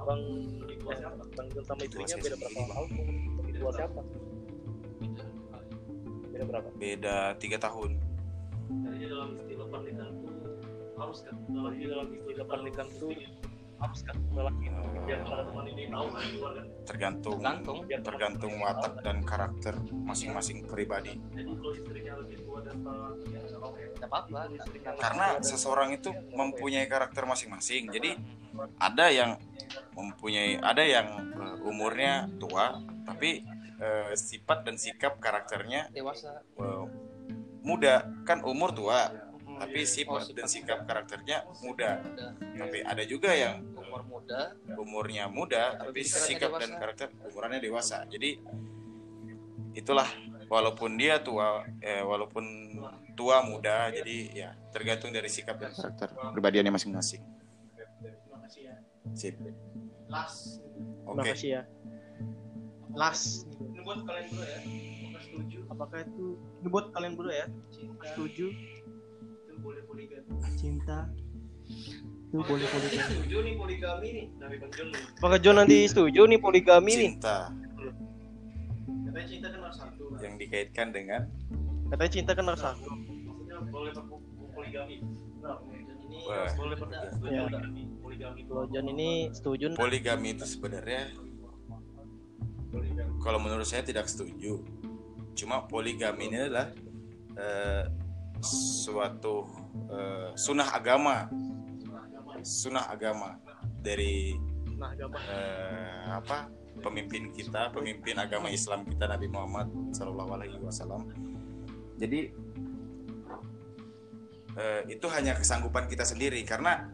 [0.04, 0.20] Bang
[0.68, 0.76] eh,
[1.32, 2.88] Bang Jon sama istrinya beda berapa tahun?
[3.58, 4.00] Tua siapa?
[6.28, 6.68] Beda berapa?
[6.76, 7.90] Beda tiga tahun.
[8.68, 10.14] Jadi dalam istilah pernikahan
[10.98, 11.36] kan
[11.86, 12.88] dalam istilah pernikahan
[13.78, 14.66] kan lelaki
[15.06, 16.66] yang para teman ini tahu kan kan.
[16.82, 17.78] Tergantung Tergantung.
[17.86, 21.14] tergantung watak dan karakter masing-masing pribadi.
[21.30, 22.76] Jadi kalau istrinya lebih tua dan
[23.30, 23.40] ya
[24.02, 24.62] apa-apa ya.
[24.98, 27.86] Karena seseorang itu mempunyai karakter masing-masing.
[27.94, 28.18] Jadi
[28.82, 29.38] ada yang
[29.94, 31.06] mempunyai ada yang
[31.38, 33.46] eh, umurnya tua tapi
[33.78, 36.42] eh, sifat dan sikap karakternya Dewasa.
[36.42, 36.84] eh,
[37.62, 39.27] muda kan umur tua
[39.58, 42.26] tapi Oh, sifat dan sikap karakternya muda muda.
[42.56, 44.40] tapi ada juga yang Umur muda.
[44.76, 48.38] umurnya muda tapi sikap dan karakter umurannya dewasa jadi
[49.72, 50.06] itulah
[50.46, 52.44] walaupun dia tua eh, walaupun
[53.12, 57.22] tua muda jadi ya tergantung dari sikap dan karakter pribadiannya masing-masing
[59.12, 59.34] sip
[61.04, 61.62] oke Terima kasih ya.
[62.92, 63.44] Las.
[63.56, 64.58] Ini buat kalian dulu ya.
[64.58, 65.58] Apakah setuju?
[65.70, 66.26] Apakah itu
[66.58, 67.46] ini buat kalian berdua ya?
[67.70, 68.46] Cinta Setuju?
[69.60, 70.30] Boleh poligami.
[70.58, 71.08] Cinta
[72.28, 73.08] itu boleh poligami.
[73.08, 75.02] Setuju nih poligami nih dari Bang nih.
[75.20, 77.08] Apakah John nanti setuju nih poligami nih?
[77.16, 77.38] cinta
[79.08, 80.04] Katanya cinta kan harus satu.
[80.20, 81.20] yang dikaitkan dengan
[81.88, 82.90] Katanya cinta kan harus satu.
[82.92, 83.92] Maksudnya boleh
[84.52, 84.96] poligami.
[85.40, 85.56] Nah,
[86.04, 86.52] ini Wah.
[86.52, 87.32] boleh poligami.
[87.32, 87.44] Ya.
[88.04, 88.40] Poligami
[88.72, 91.12] John ini setuju poligami itu sebenarnya
[92.72, 93.12] poligami.
[93.24, 94.60] kalau menurut saya tidak setuju
[95.38, 96.72] cuma poligami ini adalah
[97.38, 97.84] eh,
[98.42, 99.46] suatu
[99.90, 101.28] eh, sunnah agama.
[102.42, 103.34] Sunnah agama
[103.82, 104.38] dari
[104.78, 106.46] eh, apa
[106.78, 111.10] pemimpin kita pemimpin agama Islam kita Nabi Muhammad Shallallahu Alaihi Wasallam.
[111.98, 112.30] Jadi
[114.54, 116.86] eh, itu hanya kesanggupan kita sendiri karena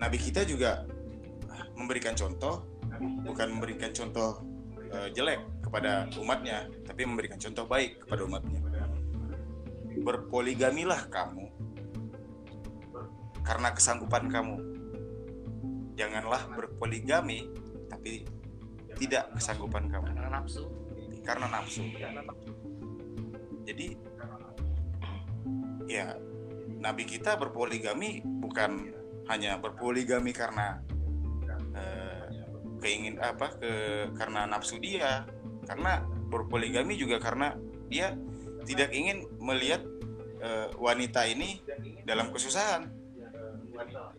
[0.00, 0.88] Nabi kita juga
[1.76, 2.64] memberikan contoh
[3.24, 4.40] bukan memberikan contoh
[4.92, 8.60] eh, jelek kepada umatnya tapi memberikan contoh baik kepada umatnya
[10.00, 11.46] berpoligamilah kamu.
[13.44, 14.56] Karena kesanggupan kamu.
[15.96, 17.44] Janganlah berpoligami
[17.92, 18.24] tapi
[18.96, 20.16] tidak kesanggupan kamu.
[20.16, 20.64] Karena nafsu.
[21.20, 21.84] karena nafsu.
[23.68, 23.86] Jadi
[25.86, 26.16] ya
[26.80, 28.88] nabi kita berpoligami bukan
[29.28, 30.80] hanya berpoligami karena
[31.76, 32.24] eh,
[32.80, 33.72] keingin apa ke
[34.16, 35.28] karena nafsu dia.
[35.68, 37.54] Karena berpoligami juga karena
[37.86, 38.16] dia
[38.66, 39.82] tidak ingin melihat
[40.40, 41.60] eh, wanita ini
[42.04, 42.88] dalam kesusahan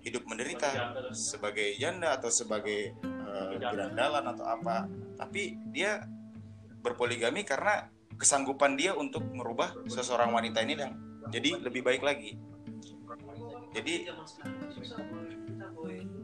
[0.02, 2.98] hidup menderita sebagai janda atau sebagai
[3.62, 6.02] gerandalan atau apa tapi dia
[6.82, 7.88] berpoligami karena
[8.18, 10.98] kesanggupan dia untuk merubah seseorang wanita ini dan
[11.30, 12.42] jadi lebih baik lagi
[13.72, 14.10] jadi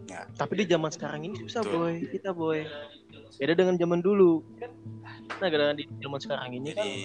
[0.08, 1.76] ya Tapi di zaman sekarang ini susah Betul.
[1.76, 2.60] boy, kita boy.
[3.38, 4.44] Beda dengan zaman dulu.
[5.38, 6.98] Nah, kadang di zaman sekarang ini kan jadi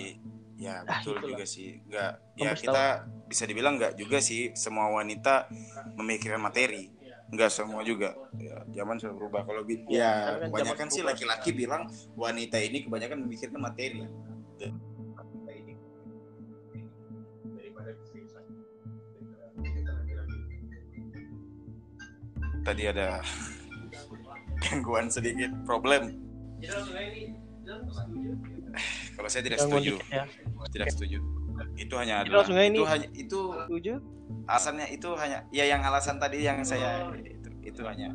[0.63, 1.29] ya Ah, betul itulah.
[1.35, 1.69] juga sih.
[1.85, 2.85] Nggak ya kita
[3.27, 5.51] bisa dibilang nggak juga sih semua wanita
[5.99, 6.87] memikirkan materi.
[7.33, 8.13] Nggak semua juga.
[8.37, 9.43] Ya, zaman sudah berubah.
[9.43, 14.05] Kalau bi- ya kan kebanyakan sih laki-laki bilang wanita ini kebanyakan memikirkan materi.
[22.63, 23.19] Tadi ada
[24.63, 26.15] gangguan sedikit problem
[29.17, 30.01] kalau saya tidak setuju.
[30.09, 30.25] ya.
[30.73, 31.19] tidak setuju.
[31.79, 32.79] Itu hanya adalah itu ini.
[32.83, 33.95] hanya itu Setuju?
[34.49, 38.11] alasannya itu hanya ya yang alasan tadi yang saya itu, itu hanya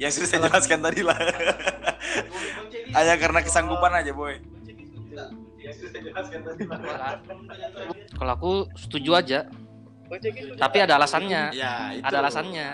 [0.00, 1.14] yang sudah saya jelaskan tadi lah.
[2.96, 4.34] Hanya karena kesanggupan aja boy.
[8.18, 9.38] Kalau aku setuju aja,
[10.58, 11.42] tapi ada alasannya.
[11.54, 12.04] ya itu.
[12.04, 12.68] Ada alasannya.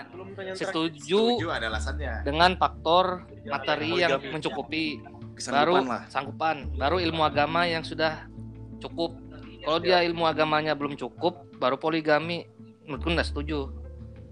[0.57, 2.13] Setuju setuju ada alasannya.
[2.25, 4.99] dengan faktor materi yang mencukupi,
[5.39, 6.01] kesanggupan baru lah.
[6.07, 8.27] sanggupan, baru ilmu agama yang sudah
[8.77, 9.15] cukup.
[9.59, 12.47] Kalau dia ilmu agamanya belum cukup baru poligami
[12.83, 13.71] menurutku nggak setuju.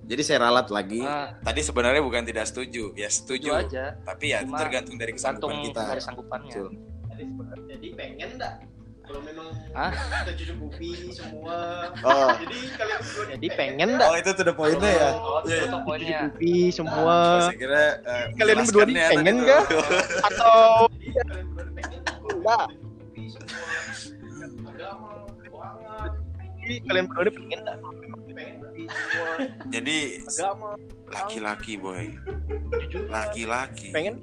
[0.08, 1.04] Jadi saya ralat lagi.
[1.04, 3.52] nah, Tadi sebenarnya bukan tidak setuju, ya setuju.
[3.52, 4.00] aja.
[4.02, 5.82] Tapi ya Cuma tergantung dari kesanggupan kita.
[5.84, 6.54] dari sanggupannya.
[6.56, 6.70] Betul.
[7.08, 8.54] Jadi sebenarnya- jadi pengen enggak
[9.08, 9.92] kalau memang Hah?
[9.96, 11.58] kita cucupi semua.
[12.04, 15.10] Oh, jadi kalian berdua jadi pengen enggak oh itu tuh the pointnya ya.
[15.16, 16.20] oh itu tuh poinnya.
[16.28, 17.16] Cucupi semua.
[17.16, 19.64] Oh, saya kira eh, Kalian berdua nih pengen tuh.
[20.28, 20.56] atau
[20.92, 22.00] kalian berdua pengen
[22.36, 22.66] enggak
[26.58, 27.92] jadi kalian berdua ini pengen semua
[29.72, 30.70] Jadi agama
[31.10, 32.06] laki-laki boy,
[33.08, 33.90] laki-laki.
[33.96, 34.20] pengen?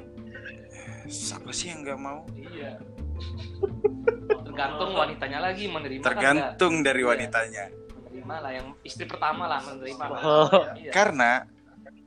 [1.09, 2.23] Siapa sih yang nggak mau?
[2.53, 2.77] iya
[4.55, 7.09] tergantung wanitanya lagi menerima kan Tergantung dari Iya.
[7.11, 7.65] wanitanya.
[7.75, 10.49] menerima lah yang istri pertama lah menerima Oh.
[10.75, 11.43] Iya, Karena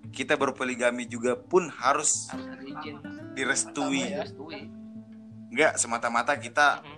[0.09, 2.95] kita berpoligami juga pun harus harus izin.
[3.35, 4.07] direstui.
[4.07, 4.61] direstui.
[5.49, 6.97] Nggak semata-mata kita Mhm.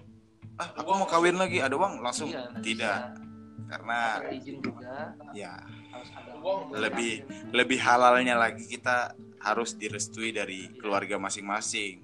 [0.56, 1.58] ah aku mau kawin lagi.
[1.58, 2.00] Ada uang?
[2.00, 3.18] Langsung Iya, tidak.
[3.66, 5.14] karena harus izin juga.
[5.32, 5.54] Ya
[5.90, 6.32] harus ada
[6.80, 12.02] lebih lebih halalnya lagi kita harus direstui dari keluarga masing-masing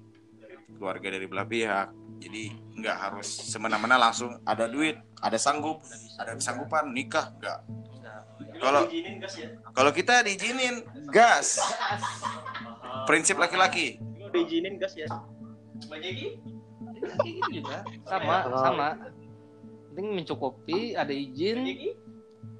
[0.74, 1.88] keluarga dari belah pihak.
[2.16, 2.48] Jadi
[2.80, 5.84] nggak harus semena-mena langsung ada duit ada sanggup
[6.16, 7.60] ada kesanggupan nikah nggak.
[8.56, 9.52] Kalau ya?
[9.76, 10.80] kalau kita diizinin
[11.12, 11.60] gas.
[13.04, 14.00] Prinsip laki-laki.
[14.32, 15.06] Diizinin gas ya?
[15.92, 16.40] Lagi
[16.96, 17.50] Kayak gitu.
[17.60, 18.88] Juga sama sama.
[19.92, 21.68] Penting mencukupi ada izin.
[21.68, 21.90] Lagi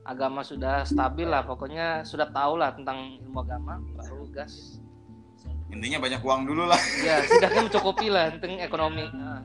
[0.07, 4.79] agama sudah stabil lah pokoknya sudah tahu lah tentang ilmu agama baru gas
[5.69, 6.81] intinya banyak uang dulu lah.
[7.01, 9.05] Ya setidaknya mencukupi lah tentang ekonomi.
[9.09, 9.43] Nah,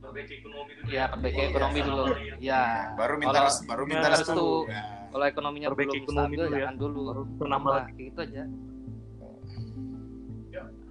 [0.00, 0.86] perbaiki ekonomi dulu.
[0.88, 2.04] ya perbaiki ekonomi dulu
[2.38, 2.62] ya.
[2.94, 4.48] Baru minta Kalau- baru minta Ya, restu.
[4.66, 4.82] Ya.
[5.08, 6.58] kalau ekonominya Perbaiki belum ekonomi stabil dulu ya.
[6.60, 7.00] jangan dulu.
[7.06, 8.42] Baru menambah Nah, gitu aja.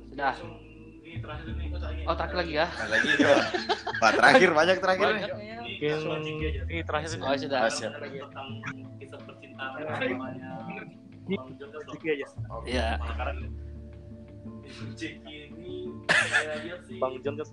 [0.05, 0.34] Sudah.
[1.05, 1.66] Ini terakhir ini
[2.03, 2.68] oh terakhir lagi ya?
[2.68, 3.43] Lagi dong.
[3.95, 5.32] Pak terakhir banyak terakhir Banyak.
[5.32, 5.57] Ya.
[5.61, 5.97] mungkin
[6.66, 7.59] ini terakhir ini oh sudah.
[7.61, 8.47] Ah, tentang
[8.97, 9.80] kisah percintaan
[10.11, 10.51] namanya.
[11.86, 12.28] Ceki aja.
[12.66, 13.38] Ya sekarang
[14.66, 15.74] Ini
[16.18, 17.13] saya lihat sih bang?
[17.22, 17.49] John gas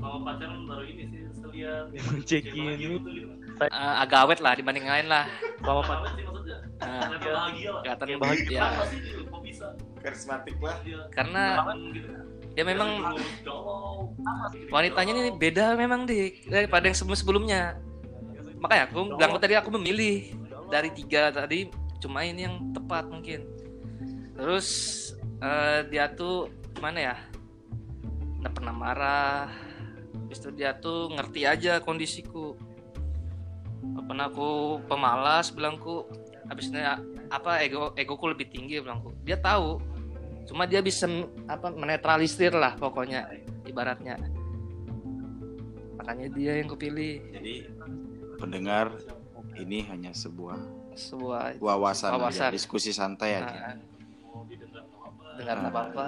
[0.00, 1.84] sama pacaran baru ini sih sekalian
[2.28, 3.30] Ceki Bahagia ini gitu.
[3.60, 5.28] Eh, agak awet lah dibanding lain lah.
[5.60, 5.94] Sama Apa?
[6.16, 6.58] Sih maksudnya.
[6.80, 7.80] Nah, Kelihatan bahagia lah.
[7.84, 8.48] kelihatan Iya, bahagia.
[8.48, 9.66] Ya Kenapa sih kok bisa?
[10.00, 10.76] Karismatik lah.
[10.80, 11.44] Dia karena
[12.56, 12.90] ya memang
[14.72, 17.78] wanitanya ini beda memang dik daripada yang sebelum sebelumnya
[18.58, 20.34] makanya aku bilang tadi aku memilih
[20.68, 21.68] dari tiga tadi
[22.00, 23.44] cuma ini yang tepat mungkin.
[24.40, 24.68] Terus
[25.40, 27.16] eh, dia tuh gimana ya?
[28.40, 29.48] Nggak pernah marah.
[30.26, 32.54] Habis itu dia tuh ngerti aja kondisiku.
[33.80, 36.06] Pernah aku pemalas bilangku
[36.50, 36.98] habisnya
[37.30, 39.78] apa ego egoku lebih tinggi bilangku dia tahu.
[40.50, 41.06] Cuma dia bisa
[41.46, 43.30] apa menetralisir lah pokoknya
[43.66, 44.18] ibaratnya.
[45.94, 47.70] Makanya dia yang kupilih jadi
[48.40, 48.98] pendengar
[49.54, 50.58] ini hanya sebuah
[50.96, 52.50] sebuah wawasan, aja, Wawasan.
[52.56, 53.76] diskusi santai aja.
[53.76, 53.89] Nah,
[55.40, 55.68] dengar Nah.
[55.72, 56.06] apa apa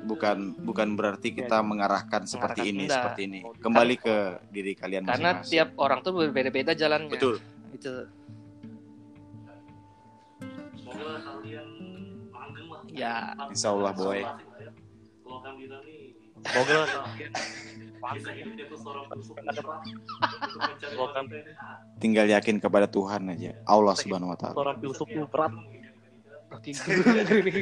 [0.00, 2.96] bukan bukan berarti kita mengarahkan seperti Mengarahkan, ini enggak.
[2.96, 3.40] seperti ini.
[3.60, 4.16] Kembali ke
[4.48, 5.52] diri kalian karena masing-masing.
[5.52, 7.12] tiap orang tuh berbeda-beda jalannya.
[7.12, 7.36] Betul.
[7.76, 8.08] Itu.
[10.74, 11.68] Semoga kalian
[12.32, 12.80] langgeng lah.
[12.90, 13.36] Ya.
[13.52, 14.20] Insya Allah, boy.
[14.24, 16.16] kalau kami nih
[16.48, 16.80] semoga.
[21.20, 21.40] ini.
[22.00, 23.52] tinggal yakin kepada Tuhan aja.
[23.68, 24.56] Allah subhanahu wa taala.
[24.56, 25.28] seorang filsuf tuh
[26.50, 26.66] berat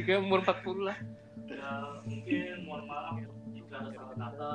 [0.08, 0.98] kayak umur 40 lah.
[1.48, 1.72] Ya
[2.08, 3.16] mungkin mohon maaf
[3.52, 4.50] jika ada salah kata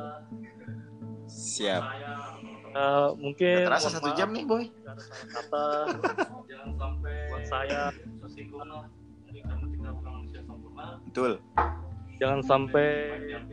[1.29, 1.83] siap.
[1.85, 2.13] Saya
[2.73, 4.65] Eh, mungkin terasa mohon satu maaf jam nih boy.
[4.65, 4.97] ada
[5.45, 7.81] salah kata jangan sampai buat saya.
[7.93, 8.89] Tersinggung lah
[9.29, 10.85] karena kita bukan manusia sempurna.
[11.05, 11.31] Betul.
[12.17, 12.87] Jangan sampai
[13.29, 13.45] yang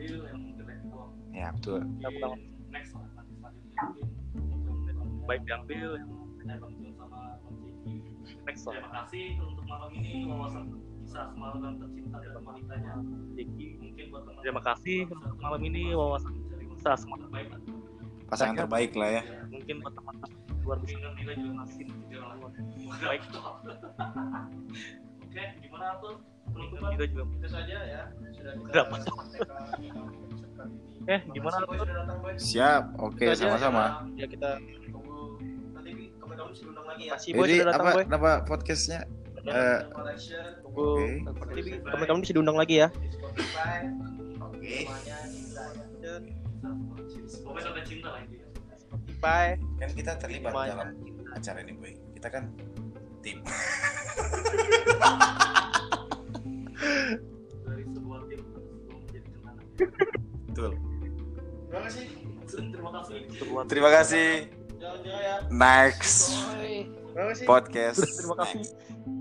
[1.31, 1.81] ya betul.
[1.85, 2.31] Kita bukan
[2.73, 3.77] next lah nanti selanjutnya.
[4.41, 4.95] Mungkin
[5.29, 5.89] baik diambil
[6.41, 6.57] saya
[8.45, 8.73] next lah.
[8.77, 10.13] Terima kasih untuk malam ini.
[10.27, 10.65] Wawasan
[11.11, 16.33] kisah semalam dan tercinta dalam wanitanya mungkin buat teman terima kasih untuk malam ini wawasan
[16.79, 17.59] kita semua baik lah.
[18.31, 19.23] Pasangan terbaik lah ya.
[19.51, 20.31] Mungkin buat teman-teman
[20.63, 21.07] luar biasa.
[21.19, 21.83] Nilai juga masih
[23.03, 23.21] baik.
[25.19, 26.15] Oke gimana tuh?
[26.51, 26.89] Penutupan?
[26.95, 27.23] kita juga.
[27.27, 28.01] Itu saja ya.
[28.31, 28.81] Sudah kita
[31.11, 31.75] eh gimana tuh?
[32.39, 32.83] siap.
[33.03, 34.07] Oke sama-sama.
[34.15, 34.63] ya kita
[36.43, 37.15] tunggu undang lagi ya?
[37.31, 38.05] Boy jadi sudah datang apa boy.
[38.07, 38.99] nama podcastnya
[39.41, 39.79] Eh,
[40.61, 41.25] tunggu Oke.
[41.25, 42.87] nanti kamu-kamu bisa diundang lagi ya.
[44.37, 44.75] oke
[48.77, 49.57] Spotify.
[49.77, 50.93] Kan kita terlibat dalam
[51.31, 51.93] acara ini boy.
[52.13, 52.43] Kita kan
[53.21, 53.41] tim.
[57.61, 58.41] Dari sebuah tim
[58.89, 59.65] menjadi kenangan
[60.49, 60.71] betul.
[61.65, 62.05] Terima kasih.
[62.51, 63.17] Terima kasih.
[63.69, 64.27] Terima kasih.
[65.51, 66.37] Next
[67.45, 68.01] podcast.
[68.17, 68.61] Terima kasih.
[68.61, 69.20] Next.